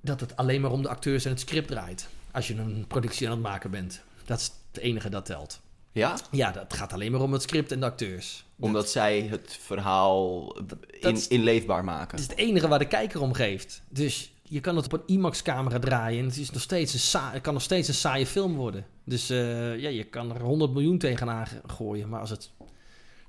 [0.02, 2.08] dat het alleen maar om de acteurs en het script draait.
[2.32, 4.02] Als je een productie aan het maken bent.
[4.26, 5.62] Dat is het enige dat telt.
[5.92, 6.18] Ja?
[6.32, 8.46] Ja, dat gaat alleen maar om het script en de acteurs.
[8.60, 10.56] Omdat zij het verhaal
[11.00, 12.12] in, is- inleefbaar maken.
[12.18, 13.82] Het is het enige waar de kijker om geeft.
[13.90, 17.42] Dus je kan het op een IMAX-camera draaien en het, is nog steeds een het
[17.42, 18.86] kan nog steeds een saaie film worden.
[19.04, 22.52] Dus eh, ja, je kan er 100 miljoen tegenaan gooien, maar als het,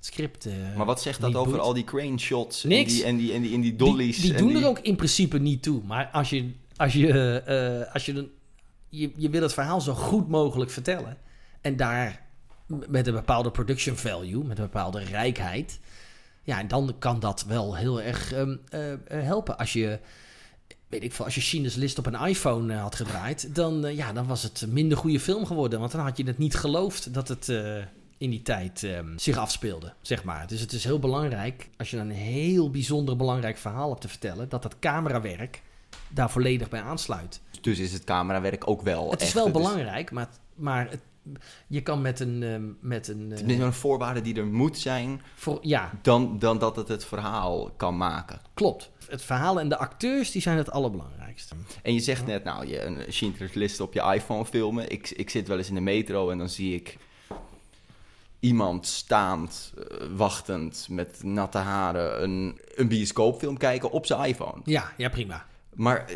[0.01, 0.46] script.
[0.46, 2.92] eh, Maar wat zegt dat over al die crane shots Niks.
[2.92, 4.20] En, die, en, die, en, die, en die Die- dollies?
[4.20, 5.83] Die, en doen er ook in principe niet toe.
[5.85, 7.09] Maar als je, als je,
[7.40, 8.29] eh, als je,
[8.88, 11.16] je, je wil het verhaal zo goed mogelijk vertellen.
[11.61, 12.21] En daar
[12.88, 15.80] met een bepaalde production value, met een bepaalde rijkheid.
[16.42, 19.58] Ja, en dan kan dat wel heel erg ehm, eh, eh, helpen.
[19.58, 19.98] Als je,
[20.88, 24.12] weet ik veel, als je Schindler's List op een iPhone eh, had gedraaid, dan, ja,
[24.12, 25.80] dan was het een minder goede film geworden.
[25.80, 27.48] Want dan had je het niet geloofd dat het
[28.18, 30.46] in die tijd ehm, zich afspeelde, zeg maar.
[30.46, 34.48] Dus het is heel belangrijk, als je een heel bijzonder belangrijk verhaal hebt te vertellen,
[34.48, 35.62] dat dat camerawerk
[36.08, 37.40] daar volledig bij aansluit.
[37.61, 41.00] Dus is het camerawerk ook wel het is echt, wel belangrijk, maar, maar het,
[41.66, 42.42] je kan met een...
[42.42, 46.38] ehm, met een Het eh, is een voorwaarde die er moet zijn, voor, ja, dan,
[46.38, 48.40] dan dat het het verhaal kan maken.
[48.54, 48.90] klopt.
[49.08, 51.54] Het verhaal en de acteurs, die zijn het allerbelangrijkste.
[51.82, 54.90] En je zegt net, nou, je een Schindler's List op je iPhone filmen.
[54.90, 56.98] Ik, ik zit wel eens in de metro en dan zie ik
[58.40, 64.61] iemand staand, eh, wachtend, met natte haren, een, een bioscoopfilm kijken op zijn iPhone.
[64.64, 65.46] Ja, ja, prima.
[65.74, 66.14] Maar eh,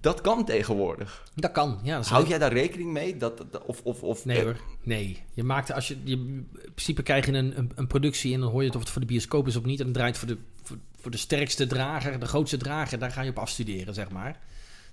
[0.00, 1.24] dat kan tegenwoordig.
[1.34, 1.78] Dat kan.
[1.82, 3.16] Ja, dat Houd jij daar rekening mee?
[3.16, 5.22] Dat, dat- of, of, of, Nee hoor, nee.
[5.32, 8.50] Je maakt, als je, je, in principe krijg je een, een, een productie en dan
[8.50, 9.78] hoor je het of het voor de bioscoop is of niet.
[9.78, 13.22] En dan draait voor de, voor, voor de sterkste drager, de grootste drager, daar ga
[13.22, 14.38] je op afstuderen, zeg maar.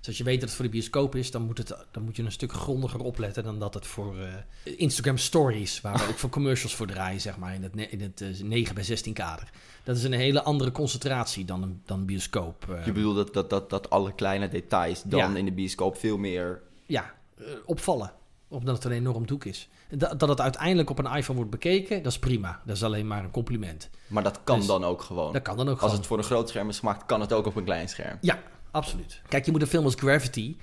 [0.04, 2.16] Dus als je weet dat het voor de bioscoop is, dan moet, het, dan moet
[2.16, 6.18] je een stuk grondiger opletten dan dat het voor eh, Instagram Stories, waar we ook
[6.18, 9.50] voor commercials voor draaien, zeg maar, in het, in het eh, 9 bij 16 kader.
[9.84, 12.66] Dat is een hele andere concentratie dan een, dan bioscoop.
[12.70, 15.38] eh, Je bedoelt dat, dat, dat, dat alle kleine details dan Ja.
[15.38, 16.60] in de bioscoop veel meer...
[16.86, 18.12] ja, eh, opvallen.
[18.48, 19.68] Omdat het een enorm doek is.
[19.90, 22.60] Dat, dat het uiteindelijk op een iPhone wordt bekeken, dat is prima.
[22.64, 23.90] Dat is alleen maar een compliment.
[24.06, 25.32] Maar dat kan Dus dan ook gewoon.
[25.32, 25.96] Dat kan dan ook Als gewoon.
[25.96, 28.18] het voor een groot scherm is gemaakt, kan het ook op een klein scherm.
[28.20, 28.42] Ja,
[28.74, 29.20] absoluut.
[29.28, 30.56] Kijk, je moet een film als Gravity,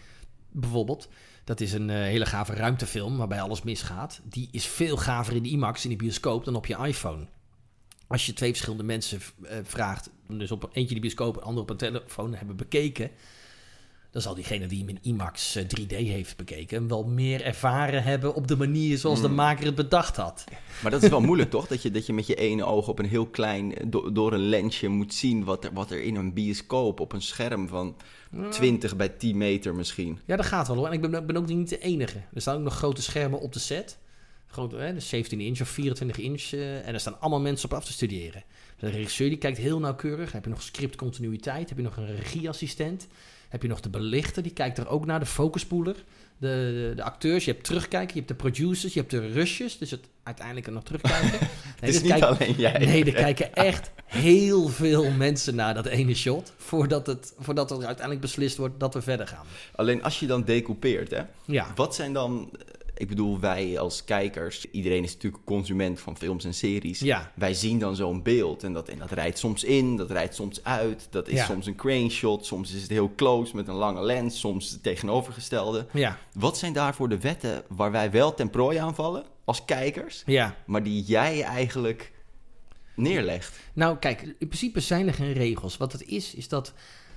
[0.51, 1.09] bijvoorbeeld.
[1.43, 4.21] Dat is een eh, hele gave ruimtefilm waarbij alles misgaat.
[4.23, 7.27] Die is veel gaver in de IMAX, in de bioscoop, dan op je iPhone.
[8.07, 11.69] Als je twee verschillende mensen eh, vraagt, dus op eentje de bioscoop, en ander op
[11.69, 13.11] een telefoon hebben bekeken,
[14.11, 18.03] dan zal diegene die hem in IMAX eh, 3D heeft bekeken, hem wel meer ervaren
[18.03, 19.35] hebben op de manier zoals de Hmm.
[19.35, 20.43] maker het bedacht had.
[20.81, 21.67] Maar dat is wel moeilijk, toch?
[21.67, 24.49] Dat je, dat je met je ene oog op een heel klein, do- door een
[24.49, 27.95] lensje moet zien wat er, wat er in een bioscoop op een scherm van
[28.49, 30.19] 20 bij 10 meter misschien.
[30.25, 30.87] Ja, dat gaat wel hoor.
[30.87, 32.17] En ik ben, ben ook niet de enige.
[32.33, 33.97] Er staan ook nog grote schermen op de set.
[34.47, 36.51] Grote, hè, dus 17 inch of 24 inch.
[36.51, 38.43] eh, en er staan allemaal mensen op af te studeren.
[38.79, 40.31] De regisseur die kijkt heel nauwkeurig.
[40.31, 41.69] Heb je nog scriptcontinuïteit?
[41.69, 43.07] Heb je nog een regieassistent?
[43.51, 44.43] Heb je nog de belichter?
[44.43, 45.19] Die kijkt er ook naar.
[45.19, 45.95] De focuspoeler.
[46.37, 47.45] De, de, de acteurs.
[47.45, 48.07] Je hebt terugkijken.
[48.07, 48.93] Je hebt de producers.
[48.93, 49.77] Je hebt de rushes.
[49.77, 51.39] Dus het uiteindelijk nog terugkijken.
[51.81, 52.77] Nee, Het is dus niet alleen jij.
[52.85, 56.53] Nee, er kijken echt heel veel mensen naar dat ene shot.
[56.57, 59.45] Voordat, het, voordat er uiteindelijk beslist wordt dat we verder gaan.
[59.75, 61.21] Alleen als je dan decoupeert, hè?
[61.45, 61.67] Ja.
[61.75, 62.49] Wat zijn dan,
[63.01, 66.99] ik bedoel, wij als kijkers, iedereen is natuurlijk consument van films en series.
[66.99, 67.31] Ja.
[67.35, 70.63] Wij zien dan zo'n beeld en dat, en dat rijdt soms in, dat rijdt soms
[70.63, 71.07] uit.
[71.09, 71.45] Dat is Ja.
[71.45, 74.83] soms een crane shot, soms is het heel close met een lange lens, soms het
[74.83, 75.85] tegenovergestelde.
[75.93, 76.17] Ja.
[76.33, 80.55] Wat zijn daarvoor de wetten waar wij wel ten prooi aanvallen als kijkers, Ja.
[80.65, 82.11] maar die jij eigenlijk
[82.95, 83.59] neerlegt?
[83.73, 85.77] Nou, kijk, in principe zijn er geen regels.
[85.77, 86.73] Wat het is, is dat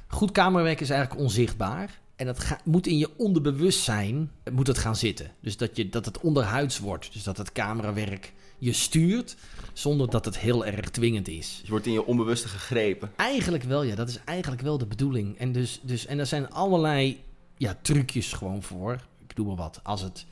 [0.09, 2.01] goed camerawerk is eigenlijk onzichtbaar.
[2.17, 5.31] En dat ga- moet in je onderbewustzijn moet het gaan zitten.
[5.41, 7.13] Dus dat, je, dat het onderhuids wordt.
[7.13, 9.37] Dus dat het camerawerk je stuurt
[9.73, 11.61] zonder dat het heel erg dwingend is.
[11.65, 13.13] Je wordt in je onbewuste gegrepen.
[13.17, 13.95] Eigenlijk wel, ja.
[13.95, 15.39] Dat is eigenlijk wel de bedoeling.
[15.39, 17.23] En, dus, dus, en er zijn allerlei
[17.57, 18.93] ja, trucjes gewoon voor.
[19.19, 19.81] Ik doe maar wat.
[19.83, 20.27] Als het,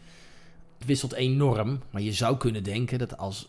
[0.78, 1.80] het wisselt enorm.
[1.90, 3.48] Maar je zou kunnen denken dat als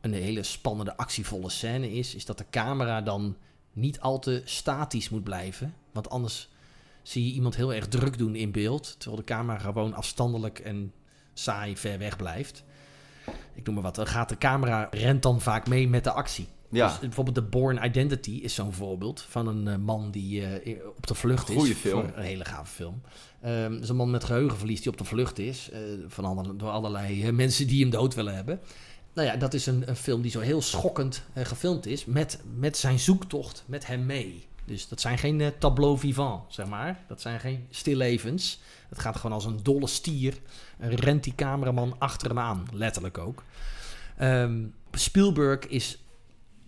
[0.00, 2.14] een hele spannende, actievolle scène is...
[2.14, 3.36] is dat de camera dan
[3.72, 5.74] niet al te statisch moet blijven.
[5.92, 6.48] Want anders
[7.08, 8.94] zie je iemand heel erg druk doen in beeld...
[8.98, 10.92] terwijl de camera gewoon afstandelijk en
[11.34, 12.64] saai ver weg blijft.
[13.54, 13.94] Ik noem maar wat.
[13.94, 16.46] Dan gaat de camera rent dan vaak mee met de actie.
[16.70, 20.86] Ja, Dus bijvoorbeeld de Born Identity is zo'n voorbeeld van een eh, man die eh,
[20.96, 21.56] op de vlucht is.
[21.56, 22.00] Goeie film.
[22.04, 23.00] Voor Een hele gave film.
[23.80, 25.70] Is een man met geheugenverlies die op de vlucht is.
[25.70, 28.60] eh, van alle, door allerlei mensen die hem dood willen hebben.
[29.14, 32.04] Nou ja, dat is een, een film die zo heel schokkend gefilmd is.
[32.04, 34.47] Met, met zijn zoektocht, met hem mee.
[34.68, 37.04] Dus dat zijn geen eh, tableau vivant, zeg maar.
[37.06, 38.60] Dat zijn geen stillevens.
[38.88, 40.34] Het gaat gewoon als een dolle stier.
[40.78, 42.66] En rent die cameraman achter hem aan.
[42.72, 43.42] Letterlijk ook.
[44.16, 45.98] Ehm, Spielberg is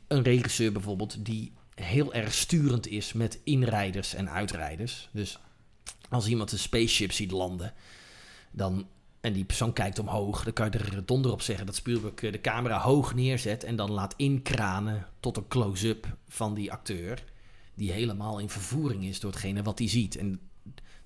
[0.09, 5.09] een regisseur bijvoorbeeld die heel erg sturend is met inrijders en uitrijders.
[5.13, 5.39] Dus
[6.09, 7.73] als iemand een spaceship ziet landen,
[8.51, 8.89] dan,
[9.21, 12.33] en die persoon kijkt omhoog, dan kan je er donder op zeggen dat Spielberg eh,
[12.33, 17.25] de camera hoog neerzet en dan laat inkranen tot een close-up van die acteur,
[17.81, 20.17] die helemaal in vervoering is door hetgene wat hij ziet.
[20.17, 20.41] En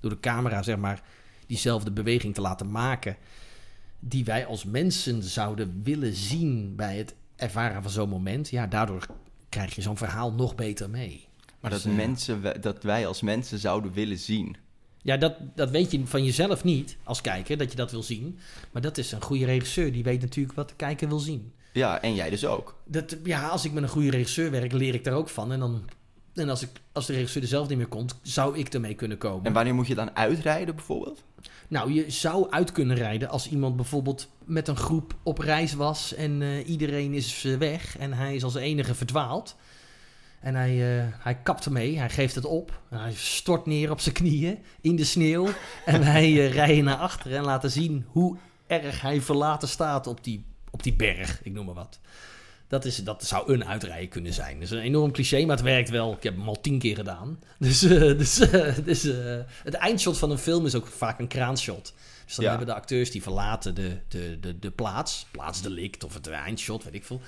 [0.00, 1.02] door de camera, zeg maar,
[1.46, 3.16] diezelfde beweging te laten maken,
[3.98, 9.06] die wij als mensen zouden willen zien bij het ervaren van zo'n moment, ja, daardoor
[9.48, 11.26] krijg je zo'n verhaal nog beter mee.
[11.60, 14.56] maar Dus, dat, eh, mensen, dat wij als mensen zouden willen zien.
[15.02, 18.38] Ja, dat, dat weet je van jezelf niet als kijker, dat je dat wil zien.
[18.72, 21.52] Maar dat is een goede regisseur, die weet natuurlijk wat de kijker wil zien.
[21.72, 22.76] Ja, en jij dus ook.
[22.84, 25.52] Dat, ja, als ik met een goede regisseur werk, leer ik daar ook van.
[25.52, 25.84] En, dan,
[26.34, 29.18] en als, ik, als de regisseur er zelf niet meer komt, zou ik ermee kunnen
[29.18, 29.44] komen.
[29.44, 31.22] En wanneer moet je dan uitrijden bijvoorbeeld?
[31.68, 36.14] Nou, je zou uit kunnen rijden als iemand bijvoorbeeld met een groep op reis was
[36.14, 39.56] en eh, iedereen is eh, weg en hij is als enige verdwaald.
[40.44, 42.80] En hij, eh, hij kapt ermee, hij geeft het op.
[42.90, 45.48] En hij stort neer op zijn knieën in de sneeuw.
[45.84, 50.24] en wij eh, rijden naar achteren en laten zien hoe erg hij verlaten staat op
[50.24, 52.00] die, op die berg, ik noem maar wat.
[52.68, 54.62] Dat, is, dat zou een uitrijden kunnen zijn.
[54.62, 56.12] Is een enorm cliché, maar het werkt wel.
[56.12, 57.38] Ik heb hem al tien keer gedaan.
[57.58, 61.28] Dus, eh, dus, eh, dus eh, het eindshot van een film is ook vaak een
[61.28, 61.94] kraanshot.
[62.26, 62.50] Dus dan Ja.
[62.50, 66.94] hebben de acteurs die verlaten de, de, de, de plaats, plaatsdelict of het eindshot, weet
[66.94, 67.20] ik veel,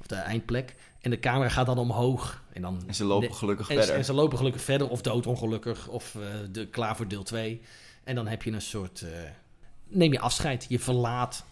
[0.00, 0.74] of de eindplek.
[1.00, 2.42] En de camera gaat dan omhoog.
[2.52, 3.94] En, dan, En ze lopen gelukkig en, verder.
[3.94, 6.16] en ze lopen gelukkig verder, of doodongelukkig, of
[6.52, 7.60] de, klaar voor deel 2.
[8.04, 9.04] En dan heb je een soort.
[9.88, 10.66] neem je afscheid.
[10.68, 11.44] Je verlaat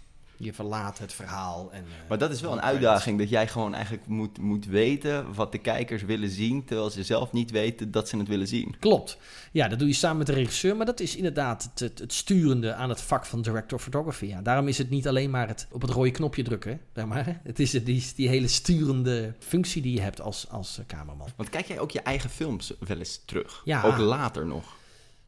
[0.42, 1.68] Je verlaat het verhaal.
[1.72, 5.34] En, eh, Maar dat is wel een uitdaging, dat jij gewoon eigenlijk moet, moet weten
[5.34, 8.74] wat de kijkers willen zien, terwijl ze zelf niet weten dat ze het willen zien.
[8.78, 9.18] Klopt.
[9.52, 10.76] Ja, dat doe je samen met de regisseur.
[10.76, 14.26] Maar dat is inderdaad het, het, sturende aan het vak van director of photography.
[14.26, 16.80] Ja, daarom is het niet alleen maar het op het rode knopje drukken.
[16.94, 17.40] Zeg maar.
[17.42, 21.28] Het is die, die hele sturende functie die je hebt als, als eh, cameraman.
[21.36, 23.62] Want kijk jij ook je eigen films wel eens terug?
[23.64, 23.82] Ja.
[23.82, 24.78] Ook later nog?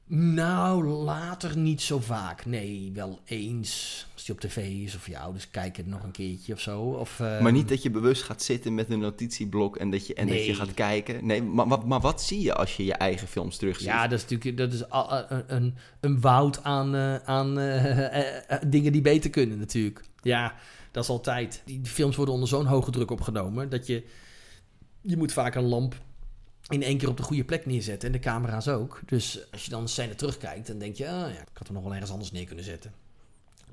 [0.07, 2.45] Nou, later niet zo vaak.
[2.45, 4.07] Nee, wel eens.
[4.15, 6.81] Als die op tv is of je ouders kijken nog een keertje of zo.
[6.81, 10.15] Of, ehm, Maar niet dat je bewust gaat zitten met een notitieblok en dat je,
[10.15, 11.27] en dat je gaat kijken.
[11.27, 13.87] Nee, maar, maar, maar wat zie je als je je eigen films terugziet?
[13.87, 18.93] Ja, dat is natuurlijk dat is eh, een, een, woud aan, eh, aan eh, dingen
[18.93, 20.05] die beter kunnen natuurlijk.
[20.23, 20.55] Ja,
[20.91, 21.63] dat is altijd.
[21.65, 24.05] Die films worden onder zo'n hoge druk opgenomen dat je...
[25.01, 25.95] Je moet vaak een lamp
[26.73, 28.09] in één keer op de goede plek neerzetten.
[28.09, 29.01] En de camera's ook.
[29.07, 31.09] Dus als je dan een scène terugkijkt, dan denk je...
[31.09, 32.93] Ah, ja, ik had hem nog wel ergens anders neer kunnen zetten.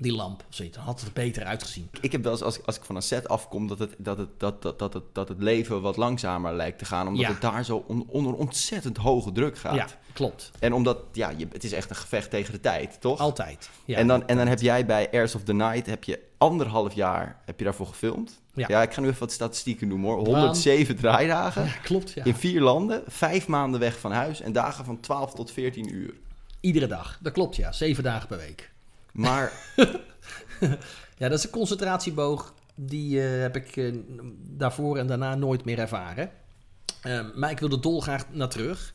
[0.02, 0.76] Die lamp of zoiets.
[0.76, 1.88] Dan had het er beter uitgezien.
[2.00, 4.28] Ik heb wel eens, als, als ik van een set afkom, dat het, dat, het,
[4.38, 7.06] dat, dat, dat, het, dat het leven wat langzamer lijkt te gaan.
[7.06, 7.28] Omdat Ja.
[7.28, 9.74] het daar zo on- onder ontzettend hoge druk gaat.
[9.74, 10.50] Ja, klopt.
[10.58, 13.18] En omdat, ja, je, het is echt een gevecht tegen de tijd, toch?
[13.18, 13.70] Altijd.
[13.84, 13.96] Ja.
[13.96, 17.40] en, dan, en dan heb jij bij Airs of the Night, heb je anderhalf jaar
[17.44, 18.40] heb je daarvoor gefilmd.
[18.54, 18.82] Ja.
[18.82, 20.18] ik ga nu even wat statistieken noemen hoor.
[20.26, 21.64] 107 draaidagen.
[21.64, 22.10] Ja, klopt.
[22.12, 22.24] Ja.
[22.24, 26.14] In vier landen, vijf maanden weg van huis en dagen van 12 tot 14 uur.
[26.60, 27.18] Iedere dag.
[27.22, 27.72] Dat klopt, ja.
[27.72, 28.70] Zeven dagen per week.
[29.12, 29.52] Maar
[31.20, 32.54] Ja, dat is een concentratieboog.
[32.74, 33.94] Die eh, heb ik eh,
[34.40, 36.30] daarvoor en daarna nooit meer ervaren.
[37.02, 38.92] Ehm, maar ik wil er dolgraag naar terug.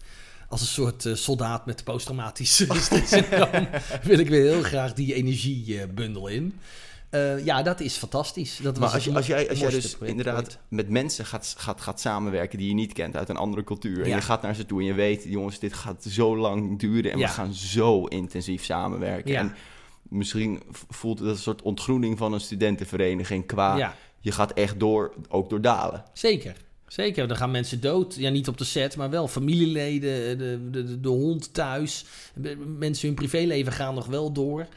[0.50, 3.68] Als een soort eh, soldaat met posttraumatisch stresssyndroom
[4.04, 6.60] wil ik weer heel graag die energiebundel in.
[7.44, 8.60] Ja, dat is fantastisch.
[8.62, 11.56] Dat Maar was als, je, als jij, als jij dus project inderdaad met mensen gaat,
[11.58, 14.04] gaat, gaat samenwerken die je niet kent uit een andere cultuur.
[14.04, 17.12] En je gaat naar ze toe en je weet, jongens, dit gaat zo lang duren
[17.12, 17.28] en Ja.
[17.28, 19.32] we gaan zo intensief samenwerken.
[19.32, 19.40] Ja.
[19.40, 19.56] En
[20.10, 25.14] misschien voelt het een soort ontgroening van een studentenvereniging qua Ja, je gaat echt door,
[25.30, 26.04] ook door dalen.
[26.14, 26.56] zeker.
[26.88, 28.16] Zeker, dan gaan mensen dood.
[28.16, 32.06] Ja, niet op de set, maar wel familieleden, de, de, de, de hond thuis.
[32.78, 34.68] Mensen hun privéleven gaan nog wel door.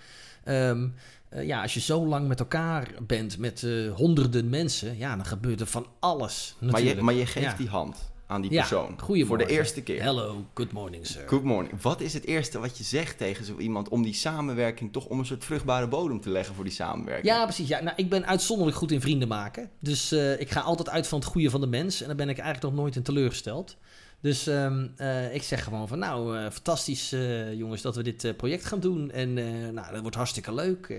[0.45, 0.89] Ehm,
[1.29, 5.25] eh, ja, als je zo lang met elkaar bent, met eh, honderden mensen, ja, dan
[5.27, 6.55] gebeurt er van alles.
[6.59, 6.97] Maar Natuurlijk.
[6.99, 7.57] je, maar je geeft Ja.
[7.57, 9.27] die hand aan die Ja, persoon.
[9.27, 10.03] Voor de eerste keer.
[10.03, 11.23] Hello, good morning, sir.
[11.27, 11.83] Good morning.
[11.83, 15.19] Wat is het eerste wat je zegt tegen zo iemand om die samenwerking toch om
[15.19, 17.27] een soort vruchtbare bodem te leggen voor die samenwerking?
[17.27, 17.69] Ja, precies.
[17.69, 19.71] Ja, nou, ik ben uitzonderlijk goed in vrienden maken.
[19.81, 22.01] Dus eh, ik ga altijd uit van het goede van de mens.
[22.01, 23.77] En daar ben ik eigenlijk nog nooit in teleurgesteld.
[24.21, 28.37] Dus ehm, eh, ik zeg gewoon van, nou, eh, fantastisch eh, jongens dat we dit
[28.37, 29.11] project gaan doen.
[29.11, 29.35] En
[29.75, 30.95] nou, dat wordt hartstikke leuk.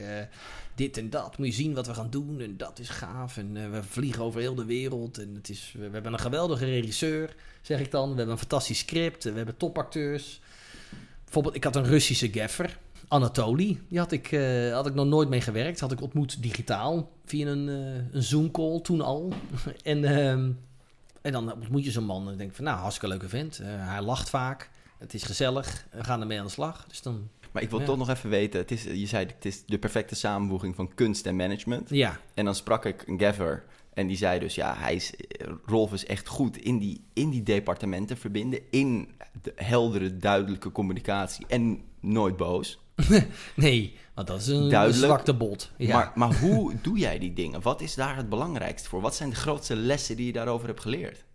[0.76, 2.40] Dit en dat, moet je zien wat we gaan doen.
[2.40, 3.38] En dat is gaaf.
[3.38, 5.18] En we vliegen over heel de wereld.
[5.18, 8.10] En het is, we, hebben een geweldige regisseur, zeg ik dan.
[8.10, 9.24] We hebben een fantastisch script.
[9.24, 10.42] We hebben topacteurs.
[11.24, 12.78] Bijvoorbeeld, ik had een Russische gaffer.
[13.08, 14.28] Anatoly, die had ik,
[14.72, 15.80] had ik nog nooit mee gewerkt.
[15.80, 19.34] Had ik ontmoet digitaal via een, een Zoom-call toen al.
[19.84, 20.52] en, ehm,
[21.22, 23.60] en dan ontmoet je zo'n man en denk van, nou, hartstikke leuke vent.
[23.60, 24.70] Eh, hij lacht vaak.
[24.98, 25.86] Het is gezellig.
[25.92, 26.86] We gaan ermee aan de slag.
[26.88, 27.86] Dus dan, Maar ik wil Ja.
[27.86, 31.26] toch nog even weten, het is, je zei het is de perfecte samenvoeging van kunst
[31.26, 31.90] en management.
[31.90, 35.14] ja, En dan sprak ik een gaffer en die zei dus, ja, hij is,
[35.66, 39.10] Rolf is echt goed in die, in die departementen verbinden, in
[39.42, 42.80] de heldere, duidelijke communicatie en nooit boos.
[43.56, 45.06] nee, want dat is een, Duidelijk.
[45.06, 45.72] zwakte bot.
[45.78, 45.98] Ja.
[45.98, 47.62] Maar, maar hoe doe jij die dingen?
[47.62, 49.02] Wat is daar het belangrijkste voor?
[49.02, 51.26] Wat zijn de grootste lessen die je daarover hebt geleerd?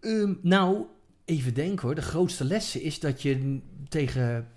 [0.00, 0.84] Ehm, nou,
[1.24, 1.94] even denken hoor.
[1.94, 4.48] De grootste lessen is dat je tegen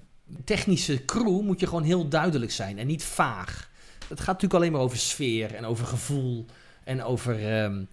[0.43, 3.69] technische crew moet je gewoon heel duidelijk zijn en niet vaag.
[4.07, 6.45] Het gaat natuurlijk alleen maar over sfeer en over gevoel
[6.83, 7.83] en over ehm,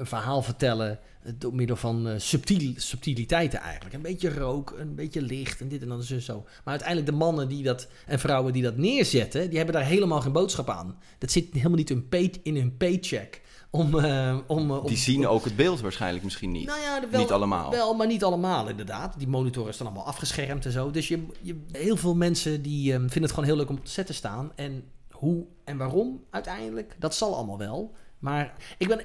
[0.00, 3.94] een verhaal vertellen eh, door middel van eh, subtiel, subtiliteiten eigenlijk.
[3.94, 6.42] Een beetje rook, een beetje licht en dit en dan zo zo.
[6.44, 10.20] Maar uiteindelijk de mannen die dat en vrouwen die dat neerzetten, die hebben daar helemaal
[10.20, 10.98] geen boodschap aan.
[11.18, 13.40] Dat zit helemaal niet in, pay, in hun paycheck.
[13.70, 16.66] Om, eh, om, Die zien ook het beeld waarschijnlijk misschien niet.
[16.66, 17.70] nou ja, wel, Niet allemaal.
[17.70, 19.18] Wel, maar niet allemaal inderdaad.
[19.18, 20.90] Die monitoren staan allemaal afgeschermd en zo.
[20.90, 23.84] Dus je, je, heel veel mensen die ehm, vinden het gewoon heel leuk om op
[23.84, 24.52] de set te staan.
[24.54, 27.94] En hoe en waarom uiteindelijk, dat zal allemaal wel.
[28.18, 29.00] Maar ik ben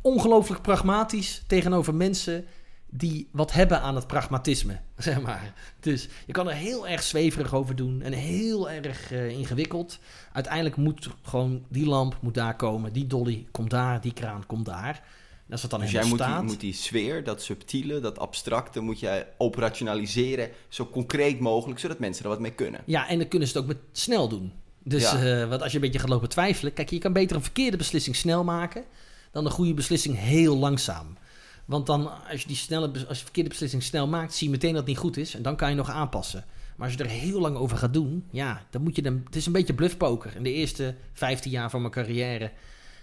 [0.00, 2.44] ongelooflijk pragmatisch tegenover mensen
[2.92, 5.54] die wat hebben aan het pragmatisme, zeg maar.
[5.80, 9.98] Dus je kan er heel erg zweverig over doen en heel erg eh, ingewikkeld.
[10.32, 14.66] Uiteindelijk moet gewoon die lamp moet daar komen, die dolly komt daar, die kraan komt
[14.66, 15.02] daar.
[15.46, 19.26] En als dan Dus jij die, moet die sfeer, dat subtiele, dat abstracte, moet jij
[19.38, 22.80] operationaliseren zo concreet mogelijk, zodat mensen er wat mee kunnen.
[22.84, 24.52] Ja, en dan kunnen ze het ook met snel doen.
[24.82, 25.42] Dus Ja.
[25.42, 26.72] eh, want als je een beetje gaat lopen twijfelen...
[26.72, 28.84] Kijk, je kan beter een verkeerde beslissing snel maken...
[29.30, 31.16] dan een goede beslissing heel langzaam.
[31.64, 34.70] Want dan, als je die snelle, als je verkeerde beslissing snel maakt, zie je meteen
[34.70, 35.34] dat het niet goed is.
[35.34, 36.44] En dan kan je nog aanpassen.
[36.76, 39.22] Maar als je er heel lang over gaat doen, ja, dan moet je dan.
[39.24, 40.36] Het is een beetje bluffpoker.
[40.36, 42.52] In de eerste 15 jaar van mijn carrière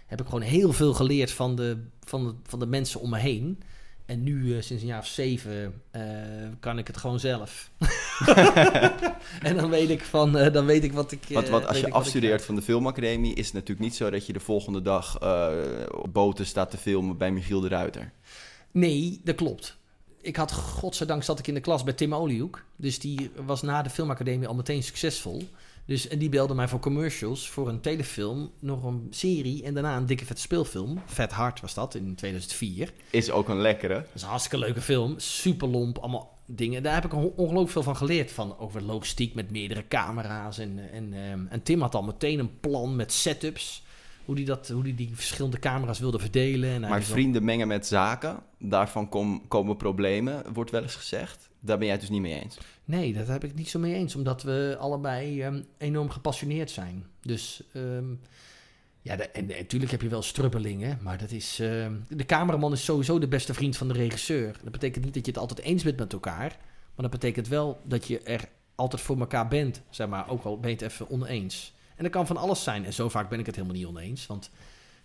[0.05, 3.17] heb ik gewoon heel veel geleerd van de, van de, van de mensen om me
[3.17, 3.61] heen.
[4.07, 6.01] En nu, eh, sinds een jaar of zeven, eh,
[6.59, 7.71] kan ik het gewoon zelf.
[9.41, 11.19] en dan weet ik van, eh, dan weet ik wat ik.
[11.29, 14.25] Want, want als je wat afstudeert van de filmacademie, is het natuurlijk niet zo dat
[14.25, 15.21] je de volgende dag
[15.91, 18.11] op boten staat te filmen bij Michiel de Ruiter.
[18.71, 19.77] Nee, dat klopt.
[20.21, 22.63] Ik had, godzijdank zat ik in de klas bij Tim Oliehoek.
[22.75, 25.49] Dus die was na de filmacademie al meteen succesvol.
[25.88, 29.97] Dus, en die belde mij voor commercials, voor een telefilm, nog een serie en daarna
[29.97, 31.02] een dikke vet speelfilm.
[31.06, 32.93] Vet Hard was dat, in 2004.
[33.10, 33.93] Is ook een lekkere.
[33.93, 36.84] Dat is een hartstikke leuke film, super lomp, allemaal dingen.
[36.84, 40.58] Daar heb ik on- ongelooflijk veel van geleerd, van over logistiek met meerdere camera's.
[40.58, 43.84] En, en, ehm, en Tim had al meteen een plan met setups,
[44.27, 46.69] hoe die, dat, hoe die, die verschillende camera's wilde verdelen.
[46.73, 51.49] En Maar vrienden mengen met zaken, daarvan kom- komen problemen, wordt wel eens gezegd.
[51.59, 52.57] Daar ben jij het dus niet mee eens.
[52.85, 54.15] Nee, dat heb ik niet zo mee eens.
[54.15, 57.05] Omdat we allebei ehm, enorm gepassioneerd zijn.
[57.21, 58.05] Dus ehm,
[59.01, 60.97] ja, de- en natuurlijk heb je wel strubbelingen.
[61.01, 61.59] Maar dat is.
[61.59, 64.55] ehm, de cameraman is sowieso de beste vriend van de regisseur.
[64.63, 66.57] Dat betekent niet dat je het altijd eens bent met elkaar.
[66.95, 69.81] Maar dat betekent wel dat je er altijd voor elkaar bent.
[69.89, 71.73] Zeg maar, ook al ben je het even oneens.
[71.97, 72.86] En dat kan van alles zijn.
[72.86, 74.25] En zo vaak ben ik het helemaal niet oneens.
[74.27, 74.49] Want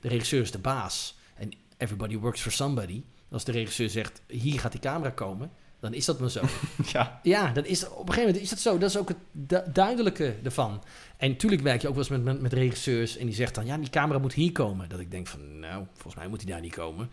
[0.01, 1.17] de regisseur is de baas.
[1.35, 3.03] En everybody works for somebody.
[3.31, 5.51] Als de regisseur zegt: hier gaat die camera komen.
[5.81, 6.43] Dan is dat maar zo.
[6.93, 7.21] Ja.
[7.23, 8.79] Ja, dat is, op een gegeven moment is dat zo.
[8.79, 10.83] Dat is ook het du- duidelijke ervan.
[11.17, 13.67] En natuurlijk werk je ook wel eens met, met, met regisseurs en die zegt dan,
[13.67, 14.89] ja, die camera moet hier komen.
[14.89, 17.11] Dat ik denk van, nou, volgens mij moet die daar niet komen.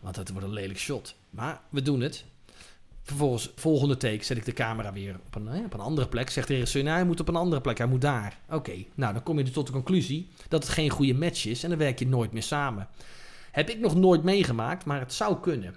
[0.00, 1.14] Want dat wordt een lelijk shot.
[1.30, 2.24] Maar we doen het.
[3.08, 6.30] Vervolgens, volgende take, zet ik de camera weer op een, eh, op een andere plek.
[6.30, 8.38] Zegt de regisseur, nou, hij moet op een andere plek, hij moet daar.
[8.50, 11.62] Oké, nou, dan kom je dus tot de conclusie dat het geen goede match is
[11.62, 12.88] en dan werk je nooit meer samen.
[13.52, 15.74] Heb ik nog nooit meegemaakt, maar het zou kunnen.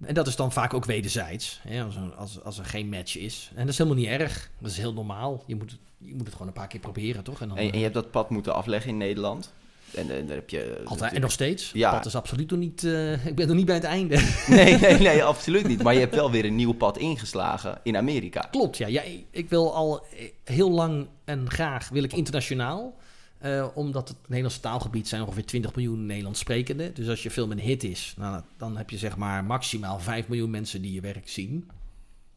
[0.00, 3.16] En dat is dan vaak ook wederzijds, hè, als, er, als, als er geen match
[3.16, 3.50] is.
[3.54, 5.42] En dat is helemaal niet erg, dat is heel normaal.
[5.46, 7.40] Je moet, het- je moet het gewoon een paar keer proberen, toch?
[7.40, 9.52] En dan, En, en je hebt dat pad moeten afleggen in Nederland.
[9.94, 10.80] En, eh, daar heb je...
[10.84, 11.70] altijd, en nog steeds.
[11.72, 11.92] Ja.
[11.92, 14.16] Dat is absoluut nog niet, eh, ik ben nog niet bij het einde.
[14.48, 15.82] Nee, nee, nee, absoluut niet.
[15.82, 18.40] Maar je hebt wel weer een nieuw pad ingeslagen in Amerika.
[18.50, 18.86] Klopt, ja.
[18.86, 22.98] ja ik- wil al eh, heel lang en graag wil ik internationaal.
[23.38, 26.94] eh, omdat het Nederlandse taalgebied zijn ongeveer 20 miljoen Nederlands sprekenden.
[26.94, 30.28] Dus als je film een hit is, nou, dan heb je zeg maar maximaal 5
[30.28, 31.70] miljoen mensen die je werk zien.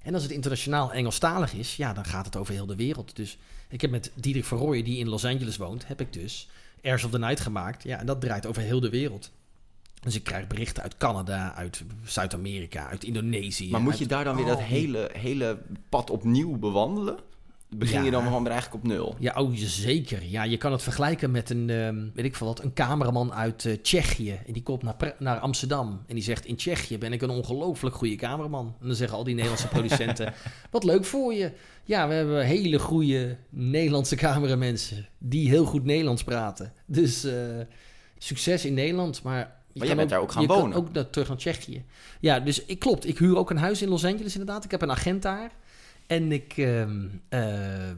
[0.01, 3.15] En als het internationaal Engelstalig is, ja, dan gaat het over heel de wereld.
[3.15, 3.37] Dus
[3.69, 6.47] ik heb met Diederik van Rooyen, die in Los Angeles woont, heb ik dus
[6.83, 7.83] Airs of the Night gemaakt.
[7.83, 9.31] Ja, en dat draait over heel de wereld.
[9.99, 13.69] Dus ik krijg berichten uit Canada, uit Zuid-Amerika, uit Indonesië.
[13.69, 15.57] Maar moet uit je daar dan weer dat hele, hele
[15.89, 17.17] pad opnieuw bewandelen?
[17.77, 19.15] Begin je dan gewoon eigenlijk op nul?
[19.19, 20.23] Ja, oh, zeker.
[20.25, 23.65] Ja, je kan het vergelijken met een, ehm, weet ik veel wat, een cameraman uit
[23.65, 24.39] eh, Tsjechië.
[24.47, 26.03] En die komt naar, naar Amsterdam.
[26.07, 28.75] En die zegt, in Tsjechië ben ik een ongelooflijk goede cameraman.
[28.81, 30.33] En dan zeggen al die Nederlandse producenten,
[30.71, 31.51] wat leuk voor je.
[31.83, 36.73] Ja, we hebben hele goede Nederlandse cameramensen die heel goed Nederlands praten.
[36.85, 37.33] Dus eh,
[38.17, 39.37] succes in Nederland, maar...
[39.73, 40.71] je jij kan bent daar ook gaan je wonen.
[40.71, 41.83] kan ook naar, terug naar Tsjechië.
[42.19, 43.07] Ja, dus ik, klopt.
[43.07, 44.63] Ik huur ook een huis in Los Angeles inderdaad.
[44.63, 45.51] Ik heb een agent daar.
[46.07, 47.95] En ik, ehm, ehm,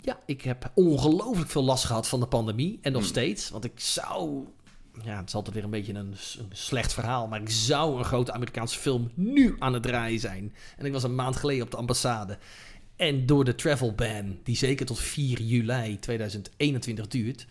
[0.00, 2.78] ja, ik heb ongelooflijk veel last gehad van de pandemie.
[2.82, 3.10] En nog Hmm.
[3.10, 3.50] steeds.
[3.50, 4.44] Want ik zou...
[5.04, 6.14] Ja, het is altijd weer een beetje een
[6.52, 7.26] slecht verhaal.
[7.28, 10.54] Maar ik zou een grote Amerikaanse film nu aan het draaien zijn.
[10.76, 12.38] En ik was een maand geleden op de ambassade.
[12.96, 17.46] En door de travel ban, die zeker tot 4 juli 2021 duurt...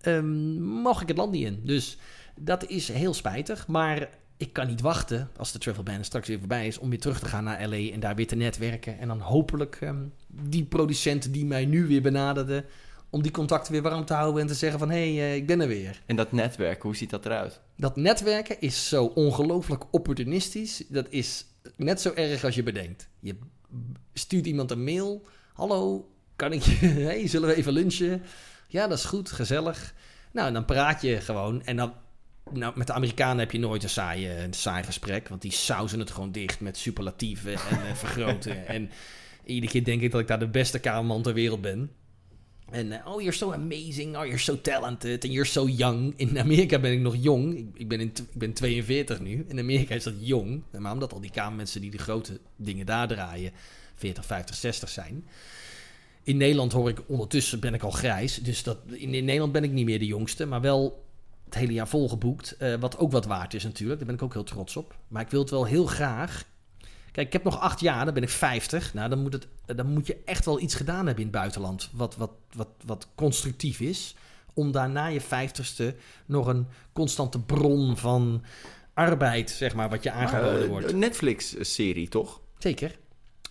[0.00, 1.60] ehm, mag ik het land niet in.
[1.64, 1.96] Dus
[2.40, 3.66] dat is heel spijtig.
[3.66, 4.08] Maar
[4.38, 7.18] ik kan niet wachten, als de travel ban straks weer voorbij is, om weer terug
[7.18, 8.98] te gaan naar LA en daar weer te netwerken.
[8.98, 12.64] En dan hopelijk ehm, die producenten die mij nu weer benaderden,
[13.10, 15.46] om die contacten weer warm te houden en te zeggen van hé, hey, eh, ik
[15.46, 16.02] ben er weer.
[16.06, 17.60] En dat netwerk, hoe ziet dat eruit?
[17.76, 20.84] Dat netwerken is zo ongelooflijk opportunistisch.
[20.88, 21.46] Dat is
[21.76, 23.08] net zo erg als je bedenkt.
[23.20, 23.38] Je
[24.12, 25.26] stuurt iemand een mail.
[25.52, 26.86] Hallo, kan ik je...
[27.08, 28.22] Hey, zullen we even lunchen?
[28.68, 29.94] Ja, dat is goed, gezellig.
[30.32, 31.64] Nou, en dan praat je gewoon.
[31.64, 31.92] En dan...
[32.52, 35.28] Nou, met de Amerikanen heb je nooit een saai, een saai gesprek.
[35.28, 38.66] Want die sausen het gewoon dicht met superlatieven en eh, vergroten.
[38.66, 38.90] En
[39.44, 41.90] iedere keer denk ik dat ik daar de beste kamerman ter wereld ben.
[42.70, 44.16] En eh, oh, you're so amazing.
[44.16, 45.24] Oh, you're so talented.
[45.24, 46.12] And you're so young.
[46.16, 47.56] In Amerika ben ik nog jong.
[47.56, 49.44] Ik, ik, ben, in, ik ben 42 nu.
[49.48, 50.62] In Amerika is dat jong.
[50.78, 53.52] Maar omdat al die kamermensen die de grote dingen daar draaien
[53.94, 55.24] 40, 50, 60 zijn.
[56.22, 58.36] In Nederland hoor ik ondertussen ben ik al grijs.
[58.36, 60.46] Dus dat, in, in Nederland ben ik niet meer de jongste.
[60.46, 61.06] Maar wel
[61.50, 62.56] het hele jaar volgeboekt.
[62.58, 63.98] eh, wat ook wat waard is natuurlijk.
[63.98, 64.96] Daar ben ik ook heel trots op.
[65.08, 66.44] Maar ik wil het wel heel graag.
[67.12, 68.94] Kijk, ik heb nog acht jaar, dan ben ik 50.
[68.94, 71.90] Nou, dan moet, het, dan moet je echt wel iets gedaan hebben in het buitenland.
[71.92, 74.14] Wat, wat, wat, wat constructief is.
[74.54, 75.94] Om daar na je vijftigste
[76.26, 78.42] nog een constante bron van
[78.94, 80.86] arbeid, zeg maar, wat je aangeboden wordt.
[80.86, 82.40] eh, Een Netflix-serie, toch?
[82.58, 82.96] Zeker.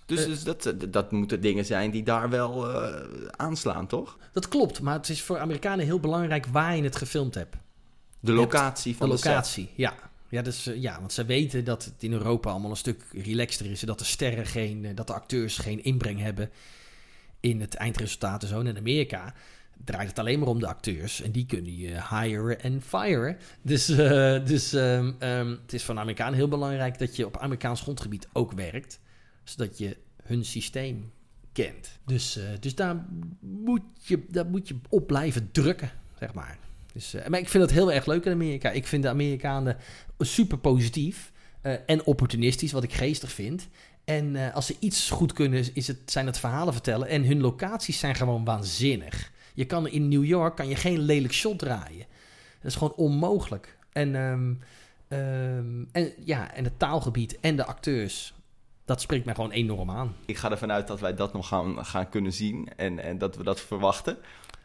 [0.06, 0.26] Dus, Eh.
[0.26, 4.18] dus dat, dat moeten dingen zijn die daar wel eh, aanslaan, toch?
[4.32, 7.56] Dat klopt, maar het is voor Amerikanen heel belangrijk waar je het gefilmd hebt.
[8.20, 9.26] De locatie van de, set.
[9.26, 10.08] locatie, ja.
[10.30, 13.66] Ja, dus, eh, ja, want ze weten dat het in Europa allemaal een stuk relaxter
[13.66, 13.82] is.
[13.82, 16.50] en Dat de sterren geen, eh, dat de acteurs geen inbreng hebben
[17.40, 18.60] in het eindresultaat en zo.
[18.60, 19.34] En in Amerika
[19.84, 21.22] draait het alleen maar om de acteurs.
[21.22, 23.38] En die kunnen je hiren en firen.
[23.62, 27.38] Dus, eh, dus ehm, ehm, het is voor de Amerikanen heel belangrijk dat je op
[27.38, 29.00] Amerikaans grondgebied ook werkt.
[29.44, 31.12] Zodat je hun systeem
[31.52, 32.00] kent.
[32.06, 33.06] Dus, dus daar,
[33.40, 36.58] moet je, daar moet je op blijven drukken, zeg maar.
[36.98, 38.70] Dus, eh, maar ik vind het heel erg leuk in Amerika.
[38.70, 39.78] Ik vind de Amerikanen
[40.20, 41.32] super positief
[41.62, 43.68] eh, en opportunistisch, wat ik geestig vind.
[44.06, 47.08] En eh, als ze iets goed kunnen, is het, zijn het verhalen vertellen.
[47.08, 49.32] En hun locaties zijn gewoon waanzinnig.
[49.54, 52.06] Je kan in New York kan je geen lelijk shot draaien.
[52.62, 53.78] Dat is gewoon onmogelijk.
[53.92, 54.54] En, ehm,
[55.08, 58.34] ehm, en, ja, en het taalgebied en de acteurs,
[58.86, 60.16] dat spreekt mij gewoon enorm aan.
[60.26, 63.36] Ik ga ervan uit dat wij dat nog gaan, gaan kunnen zien en, en dat
[63.36, 64.18] we dat verwachten.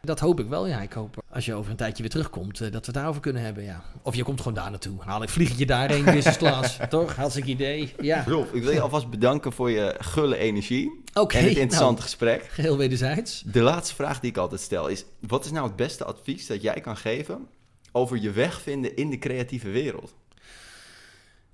[0.05, 0.81] Dat hoop ik wel, ja.
[0.81, 3.41] Ik hoop als je over een tijdje weer terugkomt, eh, dat we het daarover kunnen
[3.41, 3.83] hebben, ja.
[4.01, 5.01] Of je komt gewoon daar naartoe.
[5.01, 6.77] Haal ik vlieg je daarheen, business class.
[6.89, 7.15] Toch?
[7.15, 7.93] Hartstikke idee.
[7.99, 8.23] Ja.
[8.27, 12.43] Rolf, ik wil je alvast bedanken voor je gulle energie en het interessante nou, gesprek.
[12.43, 13.43] geheel wederzijds.
[13.45, 16.61] De laatste vraag die ik altijd stel is: wat is nou het beste advies dat
[16.61, 17.47] jij kan geven
[17.91, 20.13] over je weg vinden in de creatieve wereld?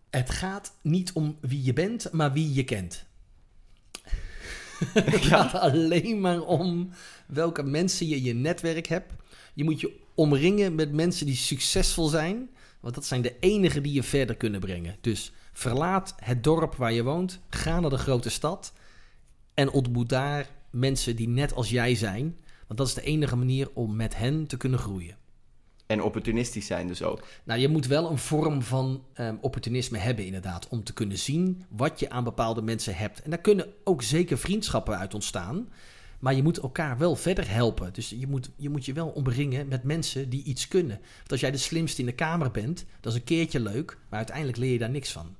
[0.10, 3.06] Het gaat niet om wie je bent, maar wie je kent.
[4.94, 6.90] Het gaat alleen maar om
[7.28, 9.14] welke mensen je in je netwerk hebt.
[9.54, 12.50] Je moet je omringen met mensen die succesvol zijn,
[12.80, 14.96] want dat zijn de enigen die je verder kunnen brengen.
[15.02, 18.74] Dus verlaat het dorp waar je woont, ga naar de grote stad
[19.54, 23.70] en ontmoet daar mensen die net als jij zijn, want dat is de enige manier
[23.74, 25.18] om met hen te kunnen groeien.
[25.90, 27.24] En opportunistisch zijn dus ook.
[27.44, 30.68] Nou, je moet wel een vorm van ehm, opportunisme hebben, inderdaad.
[30.68, 33.22] Om te kunnen zien wat je aan bepaalde mensen hebt.
[33.22, 35.70] En daar kunnen ook zeker vriendschappen uit ontstaan.
[36.20, 37.94] Maar je moet elkaar wel verder helpen.
[37.94, 41.00] Dus je moet, je moet je wel omringen met mensen die iets kunnen.
[41.18, 43.98] Want als jij de slimste in de kamer bent, dat is een keertje leuk.
[44.10, 45.36] Maar uiteindelijk leer je daar niks van.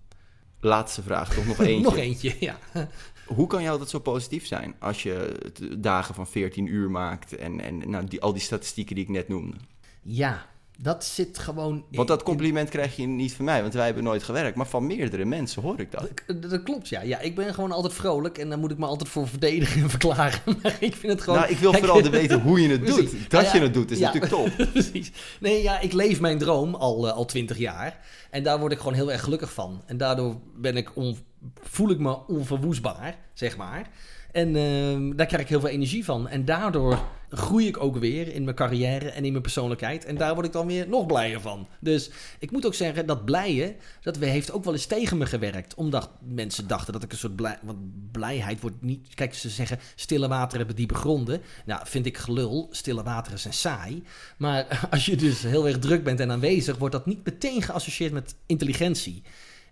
[0.60, 1.84] Laatste vraag, toch nog eentje.
[1.84, 2.60] Nog eentje, ja.
[3.26, 5.38] Hoe kan jou dat zo positief zijn als je
[5.78, 9.28] dagen van 14 uur maakt en, en nou, die, al die statistieken die ik net
[9.28, 9.58] noemde?
[10.02, 10.46] Ja,
[10.82, 11.86] dat zit gewoon...
[11.92, 14.88] Want dat compliment krijg je niet van mij, want wij hebben nooit gewerkt, maar van
[14.88, 16.10] meerdere mensen hoor ik dat.
[16.28, 17.02] Dat, dat klopt, ja.
[17.02, 17.20] ja.
[17.20, 20.40] Ik ben gewoon altijd vrolijk en daar moet ik me altijd voor verdedigen en verklaren.
[20.62, 21.40] Maar ik vind het gewoon...
[21.40, 23.12] Nou, ik wil vooral te weten hoe je het doet.
[23.30, 24.06] Dat Nou je het doet is ja.
[24.14, 24.68] natuurlijk top.
[24.72, 25.12] Precies.
[25.40, 28.00] Nee, ja, ik leef mijn droom al, eh, al 20 jaar.
[28.30, 29.82] En daar word ik gewoon heel erg gelukkig van.
[29.86, 31.18] En daardoor ben ik on-
[31.62, 33.90] voel ik me onverwoestbaar, zeg maar.
[34.32, 36.28] En ehm, daar krijg ik heel veel energie van.
[36.28, 37.00] En daardoor
[37.32, 40.06] groei ik ook weer in mijn carrière en in mijn persoonlijkheid.
[40.06, 41.68] En daar word ik dan weer nog blijer van.
[41.80, 42.10] Dus
[42.40, 45.76] ik moet ook zeggen, dat blijen, dat heeft ook wel eens tegen me gewerkt.
[45.76, 47.60] Omdat mensen dachten dat ik een soort blij...
[47.62, 47.78] Want
[48.12, 49.16] blijheid wordt niet...
[49.16, 51.42] Kijk, ze zeggen stille wateren hebben diepe gronden.
[51.66, 52.68] Nou, vind ik gelul.
[52.72, 54.04] Stille wateren zijn saai.
[54.38, 56.78] Maar als je dus heel erg druk bent en aanwezig...
[56.78, 59.24] wordt dat niet meteen geassocieerd met intelligentie.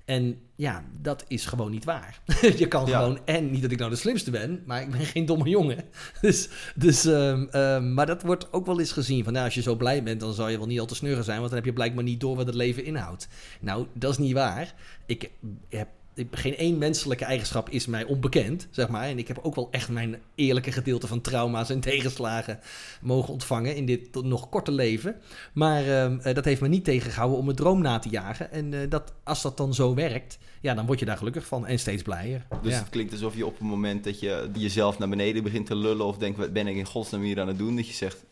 [0.08, 2.22] En ja, dat is gewoon niet waar.
[2.58, 3.00] je kan Ja.
[3.00, 5.84] gewoon, en niet dat ik nou de slimste ben, maar ik ben geen domme jongen.
[6.22, 9.62] Dus, dus ehm, ehm, maar dat wordt ook wel eens gezien van, nou, als je
[9.62, 11.68] zo blij bent, dan zou je wel niet al te sneuren zijn, want dan heb
[11.68, 13.28] je blijkbaar niet door wat het leven inhoudt.
[13.60, 14.74] Nou, dat is niet waar.
[15.06, 15.30] Ik
[15.70, 15.88] heb
[16.32, 19.04] geen één menselijke eigenschap is mij onbekend, zeg maar.
[19.04, 22.60] En ik heb ook wel echt mijn eerlijke gedeelte van trauma's en tegenslagen
[23.02, 25.16] mogen ontvangen in dit nog korte leven.
[25.54, 28.52] Maar ehm, eh, dat heeft me niet tegengehouden om mijn droom na te jagen.
[28.52, 31.68] En eh, dat, als dat dan zo werkt, ja, dan word je daar gelukkig van
[31.68, 32.46] en steeds blijer.
[32.62, 32.80] Dus ja.
[32.80, 36.06] het klinkt alsof je op het moment dat je jezelf naar beneden begint te lullen
[36.06, 38.24] of denkt, wat ben ik in godsnaam hier aan het doen, dat je zegt,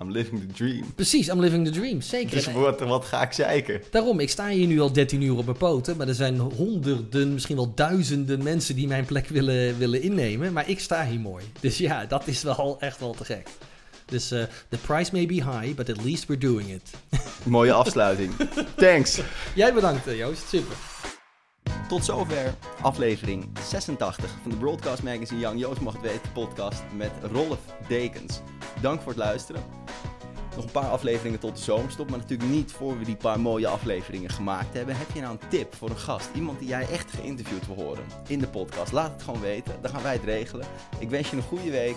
[0.00, 0.92] I'm living the dream.
[0.94, 2.30] Precies, I'm living the dream, zeker.
[2.30, 3.82] Dus wat, wat ga ik zeiken?
[3.90, 7.32] Daarom, ik sta hier nu al 13 uur op mijn poten, maar er zijn honderden,
[7.32, 10.52] misschien wel duizenden mensen die mijn plek willen, willen innemen.
[10.52, 11.44] Maar ik sta hier mooi.
[11.60, 13.48] Dus ja, dat is wel echt wel te gek.
[14.04, 16.90] Dus eh the price may be high, but at least we're doing it.
[17.44, 18.32] Mooie afsluiting.
[18.76, 19.20] Thanks.
[19.54, 20.48] Jij bedankt, eh, Joost.
[20.48, 20.89] Super.
[21.88, 27.10] Tot zover aflevering 86 van de Broadcast Magazine Young Joost Mag Het Weten podcast met
[27.32, 27.58] Rolf
[27.88, 28.40] Dekens.
[28.80, 29.62] Dank voor het luisteren.
[30.56, 33.68] Nog een paar afleveringen tot de zomerstop, maar natuurlijk niet voor we die paar mooie
[33.68, 34.96] afleveringen gemaakt hebben.
[34.96, 36.28] Heb je nou een tip voor een gast?
[36.34, 38.92] Iemand die jij echt geïnterviewd wil horen in de podcast?
[38.92, 40.66] Laat het gewoon weten, dan gaan wij het regelen.
[40.98, 41.96] Ik wens je een goede week.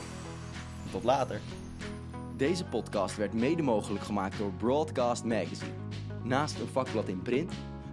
[0.92, 1.40] Tot later.
[2.38, 5.72] Deze podcast werd mede mogelijk gemaakt door Broadcast Magazine.
[6.24, 7.54] Naast een vakblad in print,